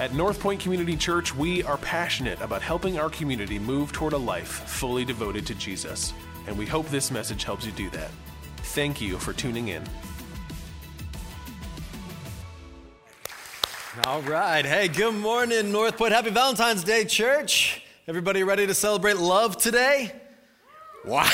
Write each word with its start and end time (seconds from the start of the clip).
At 0.00 0.12
North 0.12 0.40
Point 0.40 0.58
Community 0.58 0.96
Church, 0.96 1.32
we 1.36 1.62
are 1.62 1.76
passionate 1.76 2.40
about 2.40 2.62
helping 2.62 2.98
our 2.98 3.08
community 3.08 3.60
move 3.60 3.92
toward 3.92 4.12
a 4.12 4.18
life 4.18 4.48
fully 4.48 5.04
devoted 5.04 5.46
to 5.46 5.54
Jesus, 5.54 6.12
and 6.48 6.58
we 6.58 6.66
hope 6.66 6.88
this 6.88 7.12
message 7.12 7.44
helps 7.44 7.64
you 7.64 7.70
do 7.70 7.88
that. 7.90 8.10
Thank 8.56 9.00
you 9.00 9.18
for 9.18 9.32
tuning 9.32 9.68
in. 9.68 9.84
All 14.04 14.20
right. 14.22 14.64
Hey, 14.64 14.88
good 14.88 15.14
morning, 15.14 15.70
North 15.70 15.96
Point. 15.96 16.12
Happy 16.12 16.30
Valentine's 16.30 16.82
Day, 16.82 17.04
church. 17.04 17.80
Everybody 18.08 18.42
ready 18.42 18.66
to 18.66 18.74
celebrate 18.74 19.18
love 19.18 19.56
today? 19.56 20.12
Wow. 21.06 21.28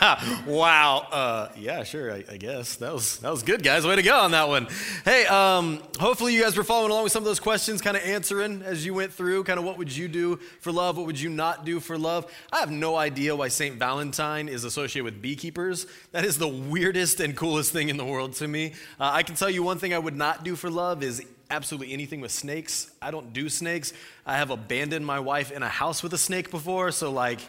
Wow. 0.46 1.06
Uh, 1.10 1.48
yeah, 1.58 1.82
sure, 1.82 2.12
I, 2.12 2.24
I, 2.30 2.36
guess. 2.36 2.76
That 2.76 2.92
was, 2.92 3.18
that 3.18 3.30
was 3.30 3.42
good, 3.42 3.62
guys. 3.62 3.84
Way 3.84 3.96
to 3.96 4.02
go 4.02 4.16
on 4.16 4.30
that 4.30 4.48
one. 4.48 4.68
Hey, 5.04 5.26
um, 5.26 5.82
hopefully 5.98 6.34
you 6.34 6.42
guys 6.42 6.56
were 6.56 6.64
following 6.64 6.90
along 6.90 7.02
with 7.02 7.12
some 7.12 7.22
of 7.22 7.26
those 7.26 7.40
questions, 7.40 7.82
kind 7.82 7.96
of 7.96 8.02
answering 8.04 8.62
as 8.62 8.86
you 8.86 8.94
went 8.94 9.12
through, 9.12 9.44
kind 9.44 9.58
of 9.58 9.64
what 9.64 9.76
would 9.76 9.94
you 9.94 10.06
do 10.06 10.36
for 10.60 10.70
love? 10.70 10.96
What 10.96 11.06
would 11.06 11.20
you 11.20 11.30
not 11.30 11.64
do 11.64 11.80
for 11.80 11.98
love? 11.98 12.32
I 12.52 12.60
have 12.60 12.70
no 12.70 12.96
idea 12.96 13.34
why 13.34 13.48
St. 13.48 13.76
Valentine 13.76 14.48
is 14.48 14.64
associated 14.64 15.04
with 15.04 15.20
beekeepers. 15.20 15.86
That 16.12 16.24
is 16.24 16.38
the 16.38 16.48
weirdest 16.48 17.20
and 17.20 17.36
coolest 17.36 17.72
thing 17.72 17.88
in 17.88 17.96
the 17.96 18.06
world 18.06 18.34
to 18.34 18.46
me. 18.48 18.74
Uh, 19.00 19.10
I 19.12 19.24
can 19.24 19.34
tell 19.34 19.50
you 19.50 19.62
one 19.62 19.78
thing 19.78 19.92
I 19.92 19.98
would 19.98 20.16
not 20.16 20.44
do 20.44 20.54
for 20.54 20.70
love 20.70 21.02
is 21.02 21.24
absolutely 21.50 21.92
anything 21.92 22.20
with 22.20 22.30
snakes. 22.30 22.90
I 23.02 23.10
don't 23.10 23.32
do 23.32 23.48
snakes. 23.48 23.92
I 24.24 24.36
have 24.36 24.50
abandoned 24.50 25.04
my 25.04 25.18
wife 25.20 25.50
in 25.50 25.62
a 25.62 25.68
house 25.68 26.02
with 26.02 26.12
a 26.14 26.18
snake 26.18 26.50
before, 26.50 26.92
so 26.92 27.10
like, 27.10 27.40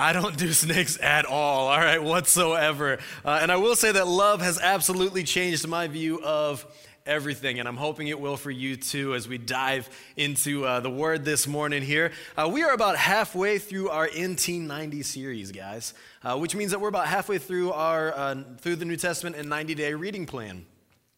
I 0.00 0.14
don't 0.14 0.34
do 0.38 0.50
snakes 0.54 0.98
at 0.98 1.26
all, 1.26 1.68
all 1.68 1.78
right, 1.78 2.02
whatsoever. 2.02 3.00
Uh, 3.22 3.38
and 3.42 3.52
I 3.52 3.56
will 3.56 3.76
say 3.76 3.92
that 3.92 4.06
love 4.06 4.40
has 4.40 4.58
absolutely 4.58 5.24
changed 5.24 5.68
my 5.68 5.88
view 5.88 6.22
of 6.24 6.64
everything, 7.04 7.58
and 7.58 7.68
I'm 7.68 7.76
hoping 7.76 8.08
it 8.08 8.18
will 8.18 8.38
for 8.38 8.50
you 8.50 8.76
too 8.76 9.14
as 9.14 9.28
we 9.28 9.36
dive 9.36 9.90
into 10.16 10.64
uh, 10.64 10.80
the 10.80 10.88
word 10.88 11.26
this 11.26 11.46
morning 11.46 11.82
here. 11.82 12.12
Uh, 12.34 12.48
we 12.50 12.62
are 12.62 12.72
about 12.72 12.96
halfway 12.96 13.58
through 13.58 13.90
our 13.90 14.08
NT90 14.08 15.04
series, 15.04 15.52
guys, 15.52 15.92
uh, 16.22 16.38
which 16.38 16.56
means 16.56 16.70
that 16.70 16.80
we're 16.80 16.88
about 16.88 17.06
halfway 17.06 17.36
through 17.36 17.72
our 17.72 18.16
uh, 18.16 18.42
through 18.56 18.76
the 18.76 18.86
New 18.86 18.96
Testament 18.96 19.36
and 19.36 19.50
90 19.50 19.74
day 19.74 19.92
reading 19.92 20.24
plan. 20.24 20.64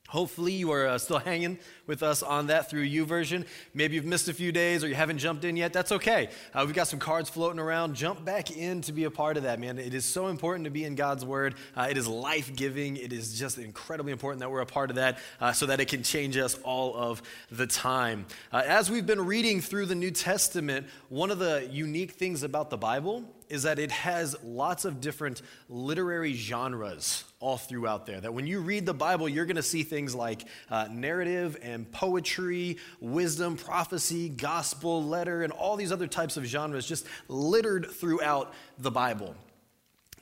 Hopefully, 0.09 0.55
you 0.55 0.73
are 0.73 0.89
uh, 0.89 0.99
still 0.99 1.21
hanging 1.21 1.57
with 1.93 2.03
us 2.03 2.23
on 2.23 2.47
that 2.47 2.71
through 2.71 2.89
YouVersion. 2.89 3.45
Maybe 3.75 3.97
you've 3.97 4.07
missed 4.07 4.27
a 4.27 4.33
few 4.33 4.51
days 4.51 4.83
or 4.83 4.89
you 4.89 4.95
haven't 4.95 5.19
jumped 5.19 5.45
in 5.45 5.59
yet. 5.59 5.75
That's 5.75 5.93
okay. 5.93 6.31
Uh, 6.55 6.63
we've 6.65 6.75
got 6.75 6.89
some 6.89 6.99
cards 6.99 7.29
floating 7.29 7.59
around. 7.59 7.97
Jump 7.97 8.25
back 8.25 8.51
in 8.57 8.81
to 8.81 8.93
be 8.93 9.05
a 9.05 9.11
part 9.11 9.37
of 9.37 9.43
that, 9.43 9.61
man. 9.61 9.79
It 9.79 9.93
is 9.93 10.07
so 10.07 10.29
important 10.29 10.65
to 10.65 10.71
be 10.71 10.85
in 10.85 10.95
God's 10.95 11.23
Word. 11.23 11.55
Uh, 11.77 11.89
it 11.91 11.99
is 11.99 12.09
life 12.09 12.57
giving. 12.57 12.97
It 12.97 13.13
is 13.13 13.39
just 13.39 13.59
incredibly 13.59 14.11
important 14.11 14.41
that 14.41 14.51
we're 14.51 14.63
a 14.63 14.67
part 14.67 14.89
of 14.89 14.97
that 14.97 15.19
uh, 15.39 15.53
so 15.53 15.67
that 15.67 15.81
it 15.81 15.89
can 15.89 16.03
change 16.03 16.39
us 16.39 16.59
all 16.63 16.97
of 16.97 17.21
the 17.51 17.67
time. 17.67 18.25
Uh, 18.51 18.63
as 18.65 18.91
we've 18.91 19.05
been 19.05 19.27
reading 19.27 19.61
through 19.61 19.85
the 19.85 19.95
New 19.95 20.13
Testament, 20.13 20.87
one 21.11 21.31
of 21.31 21.39
the 21.39 21.69
unique 21.71 22.13
things 22.13 22.43
about 22.43 22.71
the 22.71 22.79
Bible 22.79 23.23
is 23.53 23.65
that 23.65 23.79
it 23.79 23.91
has 23.91 24.35
lots 24.43 24.87
of 24.87 25.03
different 25.03 25.43
literary 25.69 26.33
genres 26.33 27.25
all 27.39 27.59
throughout 27.59 28.07
there. 28.07 28.19
That 28.19 28.33
when 28.33 28.47
you 28.47 28.61
read 28.61 28.87
the 28.87 28.95
Bible, 28.95 29.29
you're 29.29 29.45
going 29.45 29.57
to 29.57 29.63
see 29.63 29.83
things 29.83 30.15
like 30.15 30.47
uh, 30.71 30.89
narrative 30.91 31.59
and 31.61 31.82
poetry, 31.91 32.79
wisdom, 33.01 33.57
prophecy, 33.57 34.29
gospel, 34.29 35.03
letter, 35.05 35.43
and 35.43 35.53
all 35.53 35.77
these 35.77 35.93
other 35.93 36.07
types 36.07 36.37
of 36.37 36.45
genres 36.45 36.87
just 36.87 37.07
littered 37.29 37.91
throughout 37.91 38.53
the 38.79 38.91
Bible. 38.91 39.35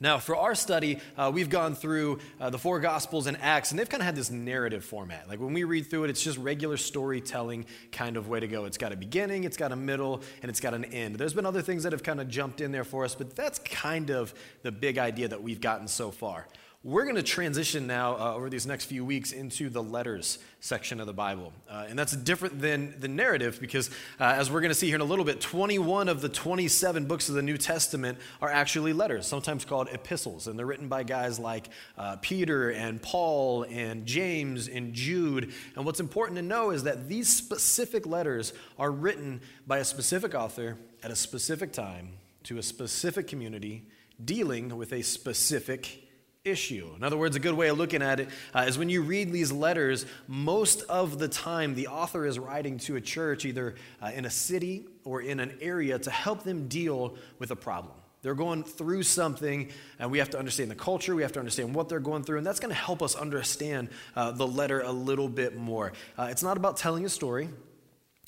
Now, 0.03 0.19
for 0.19 0.35
our 0.35 0.55
study, 0.55 0.99
uh, 1.19 1.31
we've 1.33 1.51
gone 1.51 1.75
through 1.75 2.21
uh, 2.41 2.49
the 2.49 2.59
four 2.59 2.81
Gospels 2.81 3.27
and 3.27 3.37
Acts, 3.43 3.71
and 3.71 3.79
they've 3.79 3.89
kind 3.89 4.01
of 4.01 4.07
had 4.07 4.17
this 4.17 4.31
narrative 4.31 4.83
format. 4.83 5.29
Like 5.29 5.41
when 5.41 5.53
we 5.53 5.65
read 5.65 5.91
through 5.91 6.05
it, 6.05 6.11
it's 6.11 6.23
just 6.23 6.39
regular 6.39 6.79
storytelling 6.79 7.67
kind 7.93 8.17
of 8.17 8.27
way 8.27 8.41
to 8.41 8.49
go. 8.49 8.65
It's 8.65 8.79
got 8.79 8.93
a 8.93 8.97
beginning, 8.97 9.45
it's 9.45 9.59
got 9.59 9.73
a 9.73 9.77
middle, 9.77 10.23
and 10.41 10.49
it's 10.49 10.61
got 10.61 10.73
an 10.73 10.87
end. 10.87 11.17
There's 11.17 11.35
been 11.35 11.45
other 11.45 11.61
things 11.61 11.83
that 11.83 11.93
have 11.93 12.03
kind 12.03 12.19
of 12.19 12.29
jumped 12.29 12.63
in 12.63 12.73
there 12.73 12.85
for 12.85 13.05
us, 13.05 13.15
but 13.15 13.37
that's 13.37 13.59
kind 13.59 14.11
of 14.11 14.33
the 14.63 14.73
big 14.73 14.97
idea 14.97 15.29
that 15.29 15.43
we've 15.43 15.61
gotten 15.61 15.87
so 15.87 16.11
far. 16.11 16.49
We're 16.83 17.03
going 17.03 17.17
to 17.17 17.23
transition 17.23 17.87
now 17.87 18.17
uh, 18.17 18.35
over 18.37 18.49
these 18.49 18.67
next 18.67 18.87
few 18.87 19.05
weeks 19.05 19.33
into 19.33 19.69
the 19.69 19.83
letters 19.83 20.39
section 20.61 20.99
of 20.99 21.07
the 21.07 21.13
Bible. 21.13 21.53
Uh, 21.69 21.85
and 21.87 21.99
that's 21.99 22.17
different 22.17 22.59
than 22.59 22.99
the 22.99 23.07
narrative 23.07 23.59
because, 23.61 23.91
uh, 24.19 24.25
as 24.25 24.51
we're 24.51 24.63
going 24.63 24.71
to 24.71 24.75
see 24.75 24.87
here 24.87 24.95
in 24.95 25.03
a 25.03 25.05
little 25.05 25.27
bit, 25.27 25.43
21 25.43 26.09
of 26.09 26.23
the 26.23 26.31
27 26.31 27.05
books 27.05 27.29
of 27.29 27.35
the 27.35 27.43
New 27.43 27.59
Testament 27.59 28.17
are 28.41 28.49
actually 28.49 28.95
letters, 28.95 29.27
sometimes 29.27 29.67
called 29.67 29.91
epistles. 29.93 30.47
And 30.47 30.59
they're 30.59 30.65
written 30.65 30.89
by 30.89 31.03
guys 31.03 31.39
like 31.39 31.69
uh, 31.99 32.17
Peter 32.23 32.71
and 32.71 33.03
Paul 33.03 33.67
and 33.69 34.07
James 34.07 34.67
and 34.67 34.95
Jude. 34.95 35.53
And 35.77 35.85
what's 35.85 36.01
important 36.01 36.37
to 36.37 36.43
know 36.43 36.71
is 36.71 36.85
that 36.85 37.11
these 37.11 37.29
specific 37.29 38.07
letters 38.07 38.55
are 38.79 38.91
written 38.91 39.43
by 39.67 39.81
a 39.81 39.85
specific 39.85 40.35
author 40.35 40.79
at 41.03 41.11
a 41.11 41.17
specific 41.17 41.75
time 41.75 42.13
to 42.45 42.57
a 42.57 42.63
specific 42.63 43.27
community 43.27 43.85
dealing 44.25 44.75
with 44.79 44.95
a 44.95 45.03
specific 45.03 46.07
issue. 46.45 46.91
In 46.97 47.05
other 47.05 47.19
words, 47.19 47.37
a 47.37 47.39
good 47.39 47.53
way 47.53 47.69
of 47.69 47.77
looking 47.77 48.01
at 48.01 48.19
it 48.19 48.31
uh, 48.55 48.61
is 48.61 48.79
when 48.79 48.89
you 48.89 49.03
read 49.03 49.31
these 49.31 49.53
letters, 49.53 50.07
most 50.27 50.81
of 50.83 51.19
the 51.19 51.29
time 51.29 51.75
the 51.75 51.89
author 51.89 52.25
is 52.25 52.39
writing 52.39 52.79
to 52.79 52.97
a 52.97 53.01
church 53.01 53.45
either 53.45 53.75
uh, 54.01 54.11
in 54.15 54.25
a 54.25 54.31
city 54.31 54.87
or 55.05 55.21
in 55.21 55.39
an 55.39 55.59
area 55.61 55.99
to 55.99 56.11
help 56.11 56.43
them 56.43 56.67
deal 56.67 57.15
with 57.39 57.51
a 57.51 57.57
problem. 57.57 57.95
They're 58.23 58.35
going 58.35 58.65
through 58.65 59.03
something, 59.03 59.69
and 59.99 60.11
we 60.11 60.17
have 60.19 60.31
to 60.31 60.39
understand 60.39 60.71
the 60.71 60.77
culture. 60.77 61.15
We 61.15 61.23
have 61.23 61.33
to 61.33 61.39
understand 61.39 61.75
what 61.75 61.91
they're 61.91 62.01
going 62.01 62.25
through, 62.25 62.39
and 62.39 62.47
that's 62.47 62.61
going 62.61 62.75
to 62.75 62.81
help 62.81 63.03
us 63.03 63.15
understand 63.15 63.91
uh, 64.17 64.31
the 64.31 64.47
letter 64.47 64.81
a 64.81 64.93
little 64.93 65.29
bit 65.29 65.59
more. 65.59 65.93
Uh, 66.19 66.29
it's 66.31 66.43
not 66.43 66.57
about 66.57 66.79
telling 66.79 67.05
a 67.05 67.11
story, 67.11 67.51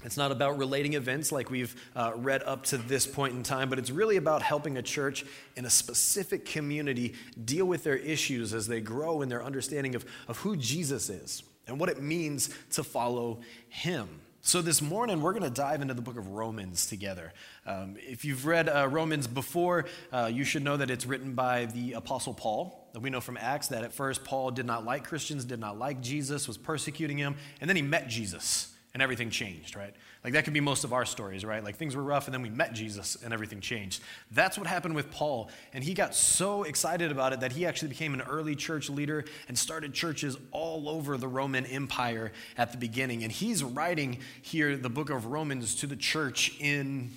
it's 0.04 0.16
not 0.16 0.32
about 0.32 0.58
relating 0.58 0.94
events 0.94 1.30
like 1.30 1.50
we've 1.50 1.74
uh, 1.94 2.12
read 2.16 2.42
up 2.42 2.64
to 2.66 2.76
this 2.76 3.06
point 3.06 3.34
in 3.34 3.42
time, 3.42 3.68
but 3.68 3.78
it's 3.78 3.90
really 3.90 4.16
about 4.16 4.42
helping 4.42 4.76
a 4.76 4.82
church 4.82 5.24
in 5.56 5.64
a 5.64 5.70
specific 5.70 6.44
community 6.44 7.14
deal 7.44 7.66
with 7.66 7.84
their 7.84 7.96
issues 7.96 8.52
as 8.52 8.66
they 8.66 8.80
grow 8.80 9.22
in 9.22 9.28
their 9.28 9.42
understanding 9.42 9.94
of, 9.94 10.04
of 10.28 10.38
who 10.38 10.56
Jesus 10.56 11.08
is 11.08 11.44
and 11.66 11.78
what 11.78 11.88
it 11.88 12.02
means 12.02 12.50
to 12.70 12.82
follow 12.82 13.40
him. 13.68 14.08
So, 14.44 14.60
this 14.60 14.82
morning, 14.82 15.22
we're 15.22 15.34
going 15.34 15.44
to 15.44 15.50
dive 15.50 15.82
into 15.82 15.94
the 15.94 16.02
book 16.02 16.16
of 16.18 16.26
Romans 16.26 16.86
together. 16.86 17.32
Um, 17.64 17.94
if 18.00 18.24
you've 18.24 18.44
read 18.44 18.68
uh, 18.68 18.88
Romans 18.88 19.28
before, 19.28 19.84
uh, 20.12 20.28
you 20.32 20.42
should 20.42 20.64
know 20.64 20.76
that 20.76 20.90
it's 20.90 21.06
written 21.06 21.34
by 21.34 21.66
the 21.66 21.92
Apostle 21.92 22.34
Paul. 22.34 22.90
We 23.00 23.08
know 23.08 23.20
from 23.20 23.36
Acts 23.36 23.68
that 23.68 23.84
at 23.84 23.92
first 23.92 24.24
Paul 24.24 24.50
did 24.50 24.66
not 24.66 24.84
like 24.84 25.04
Christians, 25.04 25.44
did 25.44 25.60
not 25.60 25.78
like 25.78 26.00
Jesus, 26.00 26.48
was 26.48 26.58
persecuting 26.58 27.18
him, 27.18 27.36
and 27.60 27.70
then 27.70 27.76
he 27.76 27.82
met 27.82 28.08
Jesus 28.08 28.71
and 28.94 29.02
everything 29.02 29.30
changed, 29.30 29.74
right? 29.74 29.94
Like 30.22 30.34
that 30.34 30.44
could 30.44 30.52
be 30.52 30.60
most 30.60 30.84
of 30.84 30.92
our 30.92 31.06
stories, 31.06 31.44
right? 31.44 31.64
Like 31.64 31.76
things 31.76 31.96
were 31.96 32.02
rough 32.02 32.26
and 32.26 32.34
then 32.34 32.42
we 32.42 32.50
met 32.50 32.74
Jesus 32.74 33.16
and 33.24 33.32
everything 33.32 33.60
changed. 33.60 34.02
That's 34.30 34.58
what 34.58 34.66
happened 34.66 34.94
with 34.94 35.10
Paul. 35.10 35.50
And 35.72 35.82
he 35.82 35.94
got 35.94 36.14
so 36.14 36.64
excited 36.64 37.10
about 37.10 37.32
it 37.32 37.40
that 37.40 37.52
he 37.52 37.64
actually 37.64 37.88
became 37.88 38.12
an 38.12 38.20
early 38.22 38.54
church 38.54 38.90
leader 38.90 39.24
and 39.48 39.58
started 39.58 39.94
churches 39.94 40.36
all 40.50 40.90
over 40.90 41.16
the 41.16 41.26
Roman 41.26 41.64
Empire 41.64 42.32
at 42.58 42.72
the 42.72 42.78
beginning. 42.78 43.22
And 43.22 43.32
he's 43.32 43.64
writing 43.64 44.18
here 44.42 44.76
the 44.76 44.90
book 44.90 45.08
of 45.08 45.26
Romans 45.26 45.74
to 45.76 45.86
the 45.86 45.96
church 45.96 46.54
in 46.60 47.10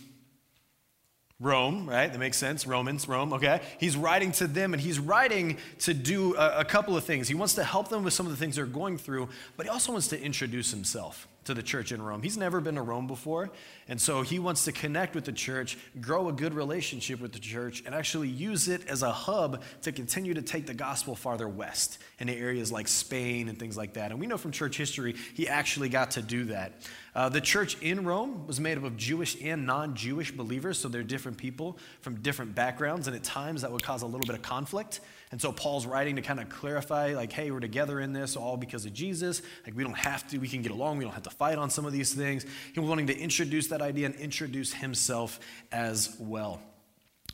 Rome, 1.41 1.89
right? 1.89 2.09
That 2.09 2.17
makes 2.17 2.37
sense. 2.37 2.65
Romans, 2.65 3.09
Rome, 3.09 3.33
okay? 3.33 3.59
He's 3.81 3.97
writing 3.97 4.31
to 4.33 4.47
them 4.47 4.73
and 4.73 4.81
he's 4.81 4.97
writing 4.97 5.57
to 5.79 5.93
do 5.93 6.37
a, 6.37 6.59
a, 6.59 6.65
couple 6.65 6.95
of 6.95 7.03
things. 7.03 7.27
He 7.27 7.35
wants 7.35 7.55
to 7.55 7.63
help 7.65 7.89
them 7.89 8.05
with 8.05 8.13
some 8.13 8.25
of 8.25 8.31
the 8.31 8.37
things 8.37 8.55
they're 8.55 8.65
going 8.65 8.97
through, 8.97 9.27
but 9.57 9.65
he 9.65 9.69
also 9.69 9.91
wants 9.91 10.07
to 10.07 10.21
introduce 10.21 10.71
himself 10.71 11.27
to 11.45 11.53
the 11.53 11.63
church 11.63 11.91
in 11.91 12.01
Rome. 12.01 12.21
He's 12.21 12.37
never 12.37 12.59
been 12.59 12.75
to 12.75 12.81
Rome 12.81 13.07
before, 13.07 13.49
and 13.87 13.99
so 13.99 14.21
he 14.21 14.39
wants 14.39 14.65
to 14.65 14.71
connect 14.71 15.15
with 15.15 15.25
the 15.25 15.31
church, 15.31 15.77
grow 16.01 16.29
a 16.29 16.33
good 16.33 16.53
relationship 16.53 17.19
with 17.19 17.31
the 17.33 17.39
church, 17.39 17.83
and 17.85 17.95
actually 17.95 18.27
use 18.27 18.67
it 18.67 18.87
as 18.87 19.03
a 19.03 19.11
hub 19.11 19.63
to 19.83 19.91
continue 19.91 20.33
to 20.33 20.41
take 20.41 20.65
the 20.65 20.73
gospel 20.73 21.15
farther 21.15 21.47
west 21.47 21.99
into 22.19 22.33
areas 22.33 22.71
like 22.71 22.87
Spain 22.87 23.47
and 23.47 23.57
things 23.57 23.77
like 23.77 23.93
that. 23.93 24.11
And 24.11 24.19
we 24.19 24.27
know 24.27 24.37
from 24.37 24.51
church 24.51 24.77
history, 24.77 25.15
he 25.33 25.47
actually 25.47 25.89
got 25.89 26.11
to 26.11 26.21
do 26.21 26.45
that. 26.45 26.73
Uh, 27.15 27.29
the 27.29 27.41
church 27.41 27.77
in 27.81 28.03
Rome 28.05 28.45
was 28.45 28.59
made 28.59 28.77
up 28.77 28.83
of 28.83 28.97
Jewish 28.97 29.41
and 29.41 29.65
non 29.65 29.95
Jewish 29.95 30.31
believers, 30.31 30.77
so 30.77 30.89
they're 30.89 31.03
different 31.03 31.37
people 31.37 31.77
from 32.01 32.15
different 32.21 32.55
backgrounds, 32.55 33.07
and 33.07 33.15
at 33.15 33.23
times 33.23 33.61
that 33.61 33.71
would 33.71 33.83
cause 33.83 34.01
a 34.01 34.05
little 34.05 34.25
bit 34.25 34.35
of 34.35 34.41
conflict. 34.41 34.99
And 35.31 35.41
so 35.41 35.51
Paul's 35.51 35.85
writing 35.85 36.15
to 36.17 36.21
kind 36.21 36.39
of 36.39 36.49
clarify, 36.49 37.13
like, 37.15 37.31
hey, 37.31 37.51
we're 37.51 37.59
together 37.59 37.99
in 37.99 38.13
this 38.13 38.35
all 38.35 38.57
because 38.57 38.85
of 38.85 38.93
Jesus. 38.93 39.41
Like, 39.65 39.75
we 39.75 39.83
don't 39.83 39.97
have 39.97 40.27
to, 40.29 40.37
we 40.37 40.47
can 40.47 40.61
get 40.61 40.71
along, 40.71 40.97
we 40.97 41.03
don't 41.03 41.13
have 41.13 41.23
to 41.23 41.29
fight 41.29 41.57
on 41.57 41.69
some 41.69 41.85
of 41.85 41.93
these 41.93 42.13
things. 42.13 42.45
He 42.73 42.79
was 42.79 42.87
wanting 42.87 43.07
to 43.07 43.17
introduce 43.17 43.67
that 43.67 43.81
idea 43.81 44.05
and 44.05 44.15
introduce 44.15 44.73
himself 44.73 45.39
as 45.71 46.15
well. 46.19 46.61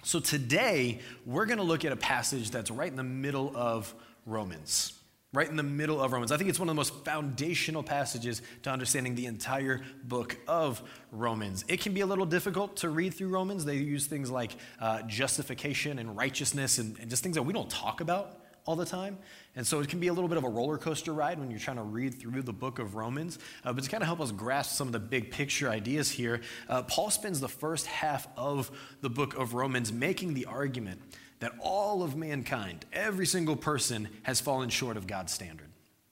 So 0.03 0.19
today, 0.19 0.99
we're 1.25 1.45
going 1.45 1.59
to 1.59 1.63
look 1.63 1.85
at 1.85 1.91
a 1.91 1.97
passage 1.97 2.49
that's 2.49 2.71
right 2.71 2.89
in 2.89 2.95
the 2.95 3.03
middle 3.03 3.51
of 3.55 3.93
Romans 4.25 4.93
right 5.33 5.49
in 5.49 5.55
the 5.55 5.63
middle 5.63 6.01
of 6.01 6.11
Romans. 6.11 6.33
I 6.33 6.37
think 6.37 6.49
it's 6.49 6.59
one 6.59 6.67
of 6.67 6.75
the 6.75 6.77
most 6.77 7.05
foundational 7.05 7.83
passages 7.83 8.41
to 8.63 8.69
understanding 8.69 9.15
the 9.15 9.27
entire 9.27 9.81
book 10.03 10.37
of 10.45 10.81
Romans. 11.09 11.63
It 11.69 11.79
can 11.79 11.93
be 11.93 12.01
a 12.01 12.05
little 12.05 12.25
difficult 12.25 12.75
to 12.77 12.89
read 12.89 13.13
through 13.13 13.29
Romans. 13.29 13.63
They 13.63 13.77
use 13.77 14.07
things 14.07 14.29
like 14.29 14.51
uh, 14.81 15.03
justification 15.03 15.99
and 15.99 16.17
righteousness 16.17 16.79
and, 16.79 16.99
and 16.99 17.09
just 17.09 17.23
things 17.23 17.35
that 17.35 17.43
we 17.43 17.53
don't 17.53 17.69
talk 17.69 18.01
about 18.01 18.41
all 18.65 18.75
the 18.75 18.85
time. 18.85 19.17
And 19.55 19.65
so 19.65 19.79
it 19.79 19.87
can 19.87 20.01
be 20.01 20.07
a 20.07 20.13
little 20.13 20.27
bit 20.27 20.37
of 20.37 20.43
a 20.43 20.49
roller 20.49 20.77
coaster 20.77 21.13
ride 21.13 21.39
when 21.39 21.49
you're 21.49 21.61
trying 21.61 21.77
to 21.77 21.83
read 21.83 22.19
through 22.19 22.41
the 22.41 22.51
book 22.51 22.79
of 22.79 22.95
Romans. 22.95 23.39
Uh, 23.63 23.71
but 23.71 23.85
to 23.85 23.89
kind 23.89 24.03
of 24.03 24.07
help 24.07 24.19
us 24.19 24.33
grasp 24.33 24.75
some 24.75 24.89
of 24.89 24.91
the 24.91 24.99
big 24.99 25.31
picture 25.31 25.69
ideas 25.69 26.11
here, 26.11 26.41
uh, 26.67 26.83
Paul 26.83 27.09
spends 27.09 27.39
the 27.39 27.49
first 27.49 27.87
half 27.87 28.27
of 28.35 28.69
the 28.99 29.09
book 29.09 29.35
of 29.35 29.53
Romans 29.53 29.93
making 29.93 30.33
the 30.33 30.45
argument 30.45 31.01
that 31.41 31.53
all 31.59 32.03
of 32.03 32.15
mankind, 32.15 32.85
every 32.93 33.25
single 33.25 33.55
person, 33.55 34.07
has 34.23 34.39
fallen 34.39 34.69
short 34.69 34.95
of 34.95 35.07
God's 35.07 35.33
standard. 35.33 35.67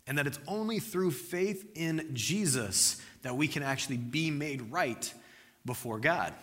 And 0.05 0.17
that 0.17 0.27
it's 0.27 0.39
only 0.47 0.79
through 0.79 1.11
faith 1.11 1.71
in 1.75 2.09
Jesus 2.13 2.99
that 3.21 3.37
we 3.37 3.47
can 3.47 3.61
actually 3.61 3.97
be 3.97 4.31
made 4.31 4.71
right 4.71 5.13
before 5.65 5.99
God. 5.99 6.33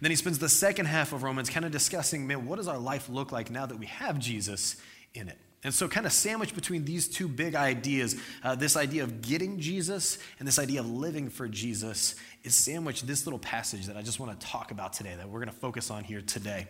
then 0.00 0.10
he 0.10 0.16
spends 0.16 0.38
the 0.38 0.48
second 0.48 0.86
half 0.86 1.12
of 1.12 1.22
Romans 1.22 1.50
kind 1.50 1.64
of 1.64 1.70
discussing, 1.70 2.26
man, 2.26 2.46
what 2.46 2.56
does 2.56 2.68
our 2.68 2.78
life 2.78 3.08
look 3.08 3.30
like 3.32 3.50
now 3.50 3.66
that 3.66 3.78
we 3.78 3.86
have 3.86 4.18
Jesus 4.18 4.76
in 5.14 5.28
it? 5.28 5.38
And 5.64 5.72
so, 5.72 5.86
kind 5.86 6.06
of 6.06 6.12
sandwiched 6.12 6.56
between 6.56 6.84
these 6.84 7.06
two 7.06 7.28
big 7.28 7.54
ideas, 7.54 8.16
uh, 8.42 8.56
this 8.56 8.76
idea 8.76 9.04
of 9.04 9.22
getting 9.22 9.60
Jesus 9.60 10.18
and 10.40 10.48
this 10.48 10.58
idea 10.58 10.80
of 10.80 10.90
living 10.90 11.28
for 11.30 11.46
Jesus, 11.46 12.16
is 12.42 12.56
sandwiched 12.56 13.06
this 13.06 13.26
little 13.26 13.38
passage 13.38 13.86
that 13.86 13.96
I 13.96 14.02
just 14.02 14.18
want 14.18 14.40
to 14.40 14.44
talk 14.44 14.72
about 14.72 14.92
today, 14.92 15.14
that 15.16 15.28
we're 15.28 15.38
going 15.38 15.52
to 15.52 15.60
focus 15.60 15.88
on 15.88 16.02
here 16.02 16.20
today. 16.20 16.66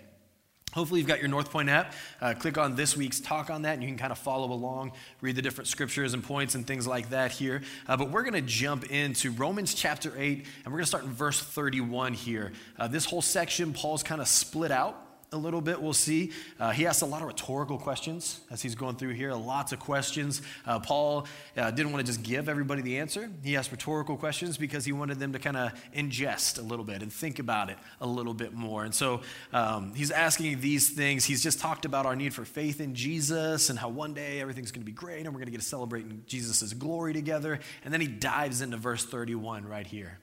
Hopefully, 0.72 1.00
you've 1.00 1.08
got 1.08 1.20
your 1.20 1.28
North 1.28 1.50
Point 1.50 1.68
app. 1.68 1.92
Uh, 2.20 2.34
click 2.34 2.56
on 2.56 2.74
this 2.74 2.96
week's 2.96 3.20
talk 3.20 3.50
on 3.50 3.62
that, 3.62 3.74
and 3.74 3.82
you 3.82 3.88
can 3.88 3.98
kind 3.98 4.12
of 4.12 4.18
follow 4.18 4.52
along, 4.52 4.92
read 5.20 5.36
the 5.36 5.42
different 5.42 5.68
scriptures 5.68 6.14
and 6.14 6.24
points 6.24 6.54
and 6.54 6.66
things 6.66 6.86
like 6.86 7.10
that 7.10 7.30
here. 7.30 7.62
Uh, 7.86 7.96
but 7.96 8.10
we're 8.10 8.22
going 8.22 8.32
to 8.32 8.40
jump 8.40 8.84
into 8.90 9.30
Romans 9.32 9.74
chapter 9.74 10.12
8, 10.16 10.38
and 10.38 10.46
we're 10.66 10.78
going 10.78 10.82
to 10.82 10.86
start 10.86 11.04
in 11.04 11.10
verse 11.10 11.40
31 11.40 12.14
here. 12.14 12.52
Uh, 12.78 12.88
this 12.88 13.04
whole 13.04 13.22
section, 13.22 13.72
Paul's 13.72 14.02
kind 14.02 14.20
of 14.20 14.28
split 14.28 14.70
out 14.70 15.01
a 15.32 15.36
little 15.36 15.60
bit, 15.60 15.80
we'll 15.80 15.92
see. 15.92 16.30
Uh, 16.60 16.70
he 16.70 16.86
asks 16.86 17.02
a 17.02 17.06
lot 17.06 17.22
of 17.22 17.28
rhetorical 17.28 17.78
questions 17.78 18.40
as 18.50 18.62
he's 18.62 18.74
going 18.74 18.96
through 18.96 19.14
here, 19.14 19.32
lots 19.32 19.72
of 19.72 19.80
questions. 19.80 20.42
Uh, 20.66 20.78
Paul 20.78 21.26
uh, 21.56 21.70
didn't 21.70 21.92
want 21.92 22.04
to 22.04 22.12
just 22.12 22.22
give 22.22 22.48
everybody 22.48 22.82
the 22.82 22.98
answer. 22.98 23.30
He 23.42 23.56
asked 23.56 23.70
rhetorical 23.70 24.16
questions 24.16 24.56
because 24.56 24.84
he 24.84 24.92
wanted 24.92 25.18
them 25.18 25.32
to 25.32 25.38
kind 25.38 25.56
of 25.56 25.72
ingest 25.94 26.58
a 26.58 26.62
little 26.62 26.84
bit 26.84 27.02
and 27.02 27.12
think 27.12 27.38
about 27.38 27.70
it 27.70 27.78
a 28.00 28.06
little 28.06 28.34
bit 28.34 28.52
more. 28.52 28.84
And 28.84 28.94
so 28.94 29.22
um, 29.52 29.94
he's 29.94 30.10
asking 30.10 30.60
these 30.60 30.90
things. 30.90 31.24
He's 31.24 31.42
just 31.42 31.60
talked 31.60 31.84
about 31.84 32.06
our 32.06 32.16
need 32.16 32.34
for 32.34 32.44
faith 32.44 32.80
in 32.80 32.94
Jesus 32.94 33.70
and 33.70 33.78
how 33.78 33.88
one 33.88 34.14
day 34.14 34.40
everything's 34.40 34.70
going 34.70 34.82
to 34.82 34.86
be 34.86 34.92
great 34.92 35.24
and 35.24 35.28
we're 35.28 35.40
going 35.40 35.46
to 35.46 35.52
get 35.52 35.60
to 35.60 35.66
celebrate 35.66 36.26
Jesus' 36.26 36.72
glory 36.74 37.12
together. 37.12 37.58
And 37.84 37.92
then 37.92 38.00
he 38.00 38.06
dives 38.06 38.60
into 38.60 38.76
verse 38.76 39.04
31 39.04 39.66
right 39.66 39.86
here. 39.86 40.18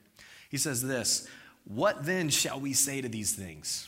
He 0.49 0.57
says 0.57 0.81
this 0.81 1.27
What 1.65 2.05
then 2.05 2.29
shall 2.29 2.59
we 2.59 2.73
say 2.73 3.01
to 3.01 3.09
these 3.09 3.33
things? 3.33 3.87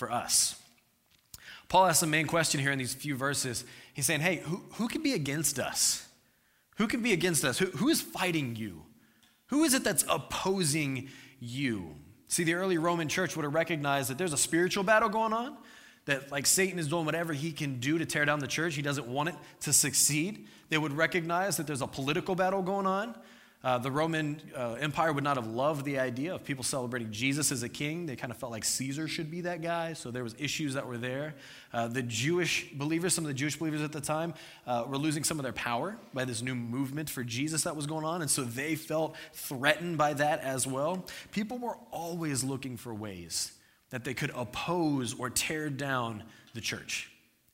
for 0.00 0.10
us. 0.10 0.60
Paul 1.68 1.86
asks 1.86 2.00
the 2.00 2.06
main 2.08 2.26
question 2.26 2.58
here 2.58 2.72
in 2.72 2.78
these 2.78 2.94
few 2.94 3.14
verses. 3.14 3.64
He's 3.94 4.06
saying, 4.06 4.22
hey, 4.22 4.36
who, 4.38 4.64
who 4.72 4.88
can 4.88 5.02
be 5.02 5.12
against 5.12 5.60
us? 5.60 6.08
Who 6.78 6.88
can 6.88 7.02
be 7.02 7.12
against 7.12 7.44
us? 7.44 7.58
Who, 7.58 7.66
who 7.66 7.88
is 7.88 8.00
fighting 8.00 8.56
you? 8.56 8.82
Who 9.48 9.62
is 9.62 9.74
it 9.74 9.84
that's 9.84 10.04
opposing 10.08 11.10
you? 11.38 11.94
See, 12.28 12.44
the 12.44 12.54
early 12.54 12.78
Roman 12.78 13.08
church 13.08 13.36
would 13.36 13.44
have 13.44 13.54
recognized 13.54 14.08
that 14.10 14.16
there's 14.16 14.32
a 14.32 14.38
spiritual 14.38 14.84
battle 14.84 15.08
going 15.08 15.32
on, 15.32 15.58
that 16.06 16.32
like 16.32 16.46
Satan 16.46 16.78
is 16.78 16.88
doing 16.88 17.04
whatever 17.04 17.32
he 17.32 17.52
can 17.52 17.78
do 17.78 17.98
to 17.98 18.06
tear 18.06 18.24
down 18.24 18.38
the 18.38 18.48
church. 18.48 18.74
He 18.74 18.82
doesn't 18.82 19.06
want 19.06 19.28
it 19.28 19.34
to 19.60 19.72
succeed. 19.72 20.46
They 20.70 20.78
would 20.78 20.92
recognize 20.92 21.56
that 21.58 21.66
there's 21.66 21.82
a 21.82 21.86
political 21.86 22.34
battle 22.34 22.62
going 22.62 22.86
on, 22.86 23.14
uh, 23.62 23.76
the 23.76 23.90
Roman 23.90 24.40
uh, 24.56 24.72
Empire 24.80 25.12
would 25.12 25.22
not 25.22 25.36
have 25.36 25.46
loved 25.46 25.84
the 25.84 25.98
idea 25.98 26.34
of 26.34 26.44
people 26.44 26.64
celebrating 26.64 27.12
Jesus 27.12 27.52
as 27.52 27.62
a 27.62 27.68
king. 27.68 28.06
They 28.06 28.16
kind 28.16 28.30
of 28.30 28.38
felt 28.38 28.52
like 28.52 28.64
Caesar 28.64 29.06
should 29.06 29.30
be 29.30 29.42
that 29.42 29.60
guy, 29.60 29.92
so 29.92 30.10
there 30.10 30.24
was 30.24 30.34
issues 30.38 30.74
that 30.74 30.86
were 30.86 30.96
there. 30.96 31.34
Uh, 31.70 31.86
the 31.86 32.02
Jewish 32.02 32.70
believers, 32.72 33.12
some 33.12 33.24
of 33.24 33.28
the 33.28 33.34
Jewish 33.34 33.56
believers 33.56 33.82
at 33.82 33.92
the 33.92 34.00
time, 34.00 34.32
uh, 34.66 34.84
were 34.88 34.96
losing 34.96 35.24
some 35.24 35.38
of 35.38 35.42
their 35.42 35.52
power 35.52 35.98
by 36.14 36.24
this 36.24 36.40
new 36.40 36.54
movement 36.54 37.10
for 37.10 37.22
Jesus 37.22 37.64
that 37.64 37.76
was 37.76 37.86
going 37.86 38.06
on, 38.06 38.22
and 38.22 38.30
so 38.30 38.44
they 38.44 38.76
felt 38.76 39.14
threatened 39.34 39.98
by 39.98 40.14
that 40.14 40.40
as 40.40 40.66
well. 40.66 41.04
People 41.30 41.58
were 41.58 41.76
always 41.90 42.42
looking 42.42 42.78
for 42.78 42.94
ways 42.94 43.52
that 43.90 44.04
they 44.04 44.14
could 44.14 44.30
oppose 44.34 45.18
or 45.18 45.28
tear 45.28 45.68
down 45.68 46.22
the 46.54 46.62
church. 46.62 47.10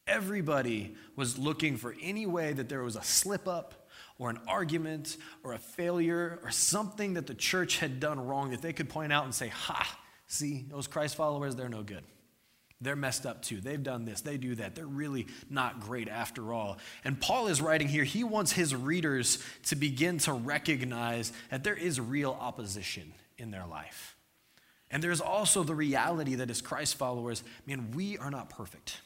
Everybody 0.06 0.94
was 1.16 1.36
looking 1.36 1.76
for 1.76 1.96
any 2.00 2.26
way 2.26 2.52
that 2.52 2.68
there 2.68 2.84
was 2.84 2.94
a 2.94 3.02
slip 3.02 3.48
up 3.48 3.85
or 4.18 4.30
an 4.30 4.38
argument 4.48 5.16
or 5.44 5.52
a 5.52 5.58
failure 5.58 6.38
or 6.42 6.50
something 6.50 7.14
that 7.14 7.26
the 7.26 7.34
church 7.34 7.78
had 7.78 8.00
done 8.00 8.18
wrong 8.26 8.50
that 8.50 8.62
they 8.62 8.72
could 8.72 8.88
point 8.88 9.12
out 9.12 9.24
and 9.24 9.34
say, 9.34 9.48
Ha, 9.48 9.98
see, 10.26 10.64
those 10.68 10.86
Christ 10.86 11.16
followers, 11.16 11.56
they're 11.56 11.68
no 11.68 11.82
good. 11.82 12.02
They're 12.80 12.96
messed 12.96 13.24
up 13.24 13.42
too. 13.42 13.60
They've 13.60 13.82
done 13.82 14.04
this, 14.04 14.20
they 14.20 14.36
do 14.36 14.54
that. 14.56 14.74
They're 14.74 14.86
really 14.86 15.26
not 15.48 15.80
great 15.80 16.08
after 16.08 16.52
all. 16.52 16.78
And 17.04 17.20
Paul 17.20 17.48
is 17.48 17.62
writing 17.62 17.88
here, 17.88 18.04
he 18.04 18.22
wants 18.24 18.52
his 18.52 18.74
readers 18.74 19.42
to 19.64 19.76
begin 19.76 20.18
to 20.18 20.32
recognize 20.32 21.32
that 21.50 21.64
there 21.64 21.74
is 21.74 22.00
real 22.00 22.36
opposition 22.38 23.14
in 23.38 23.50
their 23.50 23.66
life. 23.66 24.16
And 24.90 25.02
there's 25.02 25.20
also 25.20 25.62
the 25.62 25.74
reality 25.74 26.36
that 26.36 26.50
as 26.50 26.60
Christ 26.60 26.96
followers, 26.96 27.42
man, 27.66 27.90
we 27.92 28.18
are 28.18 28.30
not 28.30 28.50
perfect. 28.50 29.00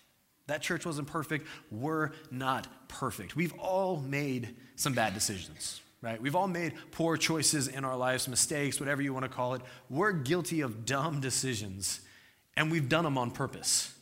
That 0.50 0.62
church 0.62 0.84
wasn't 0.84 1.06
perfect. 1.06 1.46
We're 1.70 2.10
not 2.32 2.66
perfect. 2.88 3.36
We've 3.36 3.52
all 3.54 4.00
made 4.00 4.56
some 4.74 4.94
bad 4.94 5.14
decisions, 5.14 5.80
right? 6.02 6.20
We've 6.20 6.34
all 6.34 6.48
made 6.48 6.74
poor 6.90 7.16
choices 7.16 7.68
in 7.68 7.84
our 7.84 7.96
lives, 7.96 8.26
mistakes, 8.26 8.80
whatever 8.80 9.00
you 9.00 9.14
want 9.14 9.22
to 9.24 9.28
call 9.28 9.54
it. 9.54 9.62
We're 9.88 10.10
guilty 10.10 10.62
of 10.62 10.84
dumb 10.84 11.20
decisions, 11.20 12.00
and 12.56 12.68
we've 12.68 12.88
done 12.88 13.04
them 13.04 13.16
on 13.16 13.30
purpose. 13.30 13.94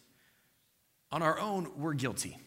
On 1.13 1.21
our 1.21 1.39
own, 1.39 1.71
we're 1.77 1.93
guilty. 1.93 2.39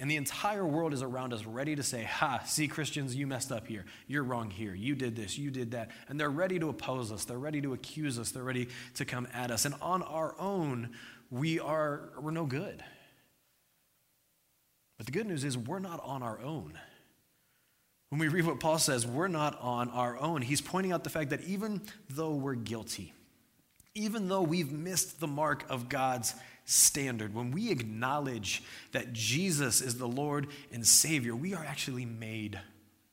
And 0.00 0.10
the 0.10 0.16
entire 0.16 0.64
world 0.64 0.94
is 0.94 1.02
around 1.02 1.34
us 1.34 1.44
ready 1.44 1.76
to 1.76 1.82
say, 1.82 2.04
Ha, 2.04 2.40
see, 2.46 2.66
Christians, 2.66 3.14
you 3.14 3.26
messed 3.26 3.52
up 3.52 3.66
here. 3.66 3.84
You're 4.06 4.24
wrong 4.24 4.48
here. 4.48 4.74
You 4.74 4.94
did 4.94 5.14
this. 5.14 5.36
You 5.36 5.50
did 5.50 5.72
that. 5.72 5.90
And 6.08 6.18
they're 6.18 6.30
ready 6.30 6.58
to 6.60 6.70
oppose 6.70 7.12
us. 7.12 7.26
They're 7.26 7.38
ready 7.38 7.60
to 7.60 7.74
accuse 7.74 8.18
us. 8.18 8.30
They're 8.30 8.42
ready 8.42 8.68
to 8.94 9.04
come 9.04 9.28
at 9.34 9.50
us. 9.50 9.66
And 9.66 9.74
on 9.82 10.02
our 10.02 10.34
own, 10.38 10.92
we 11.30 11.60
are, 11.60 12.08
we're 12.18 12.30
no 12.30 12.46
good. 12.46 12.82
But 15.00 15.06
the 15.06 15.12
good 15.12 15.26
news 15.26 15.44
is 15.44 15.56
we're 15.56 15.78
not 15.78 16.04
on 16.04 16.22
our 16.22 16.38
own. 16.42 16.78
When 18.10 18.18
we 18.18 18.28
read 18.28 18.44
what 18.44 18.60
Paul 18.60 18.78
says, 18.78 19.06
we're 19.06 19.28
not 19.28 19.58
on 19.62 19.88
our 19.88 20.18
own. 20.18 20.42
He's 20.42 20.60
pointing 20.60 20.92
out 20.92 21.04
the 21.04 21.08
fact 21.08 21.30
that 21.30 21.42
even 21.44 21.80
though 22.10 22.34
we're 22.34 22.54
guilty, 22.54 23.14
even 23.94 24.28
though 24.28 24.42
we've 24.42 24.70
missed 24.70 25.18
the 25.18 25.26
mark 25.26 25.64
of 25.70 25.88
God's 25.88 26.34
standard, 26.66 27.34
when 27.34 27.50
we 27.50 27.70
acknowledge 27.70 28.62
that 28.92 29.14
Jesus 29.14 29.80
is 29.80 29.96
the 29.96 30.06
Lord 30.06 30.48
and 30.70 30.86
Savior, 30.86 31.34
we 31.34 31.54
are 31.54 31.64
actually 31.64 32.04
made 32.04 32.60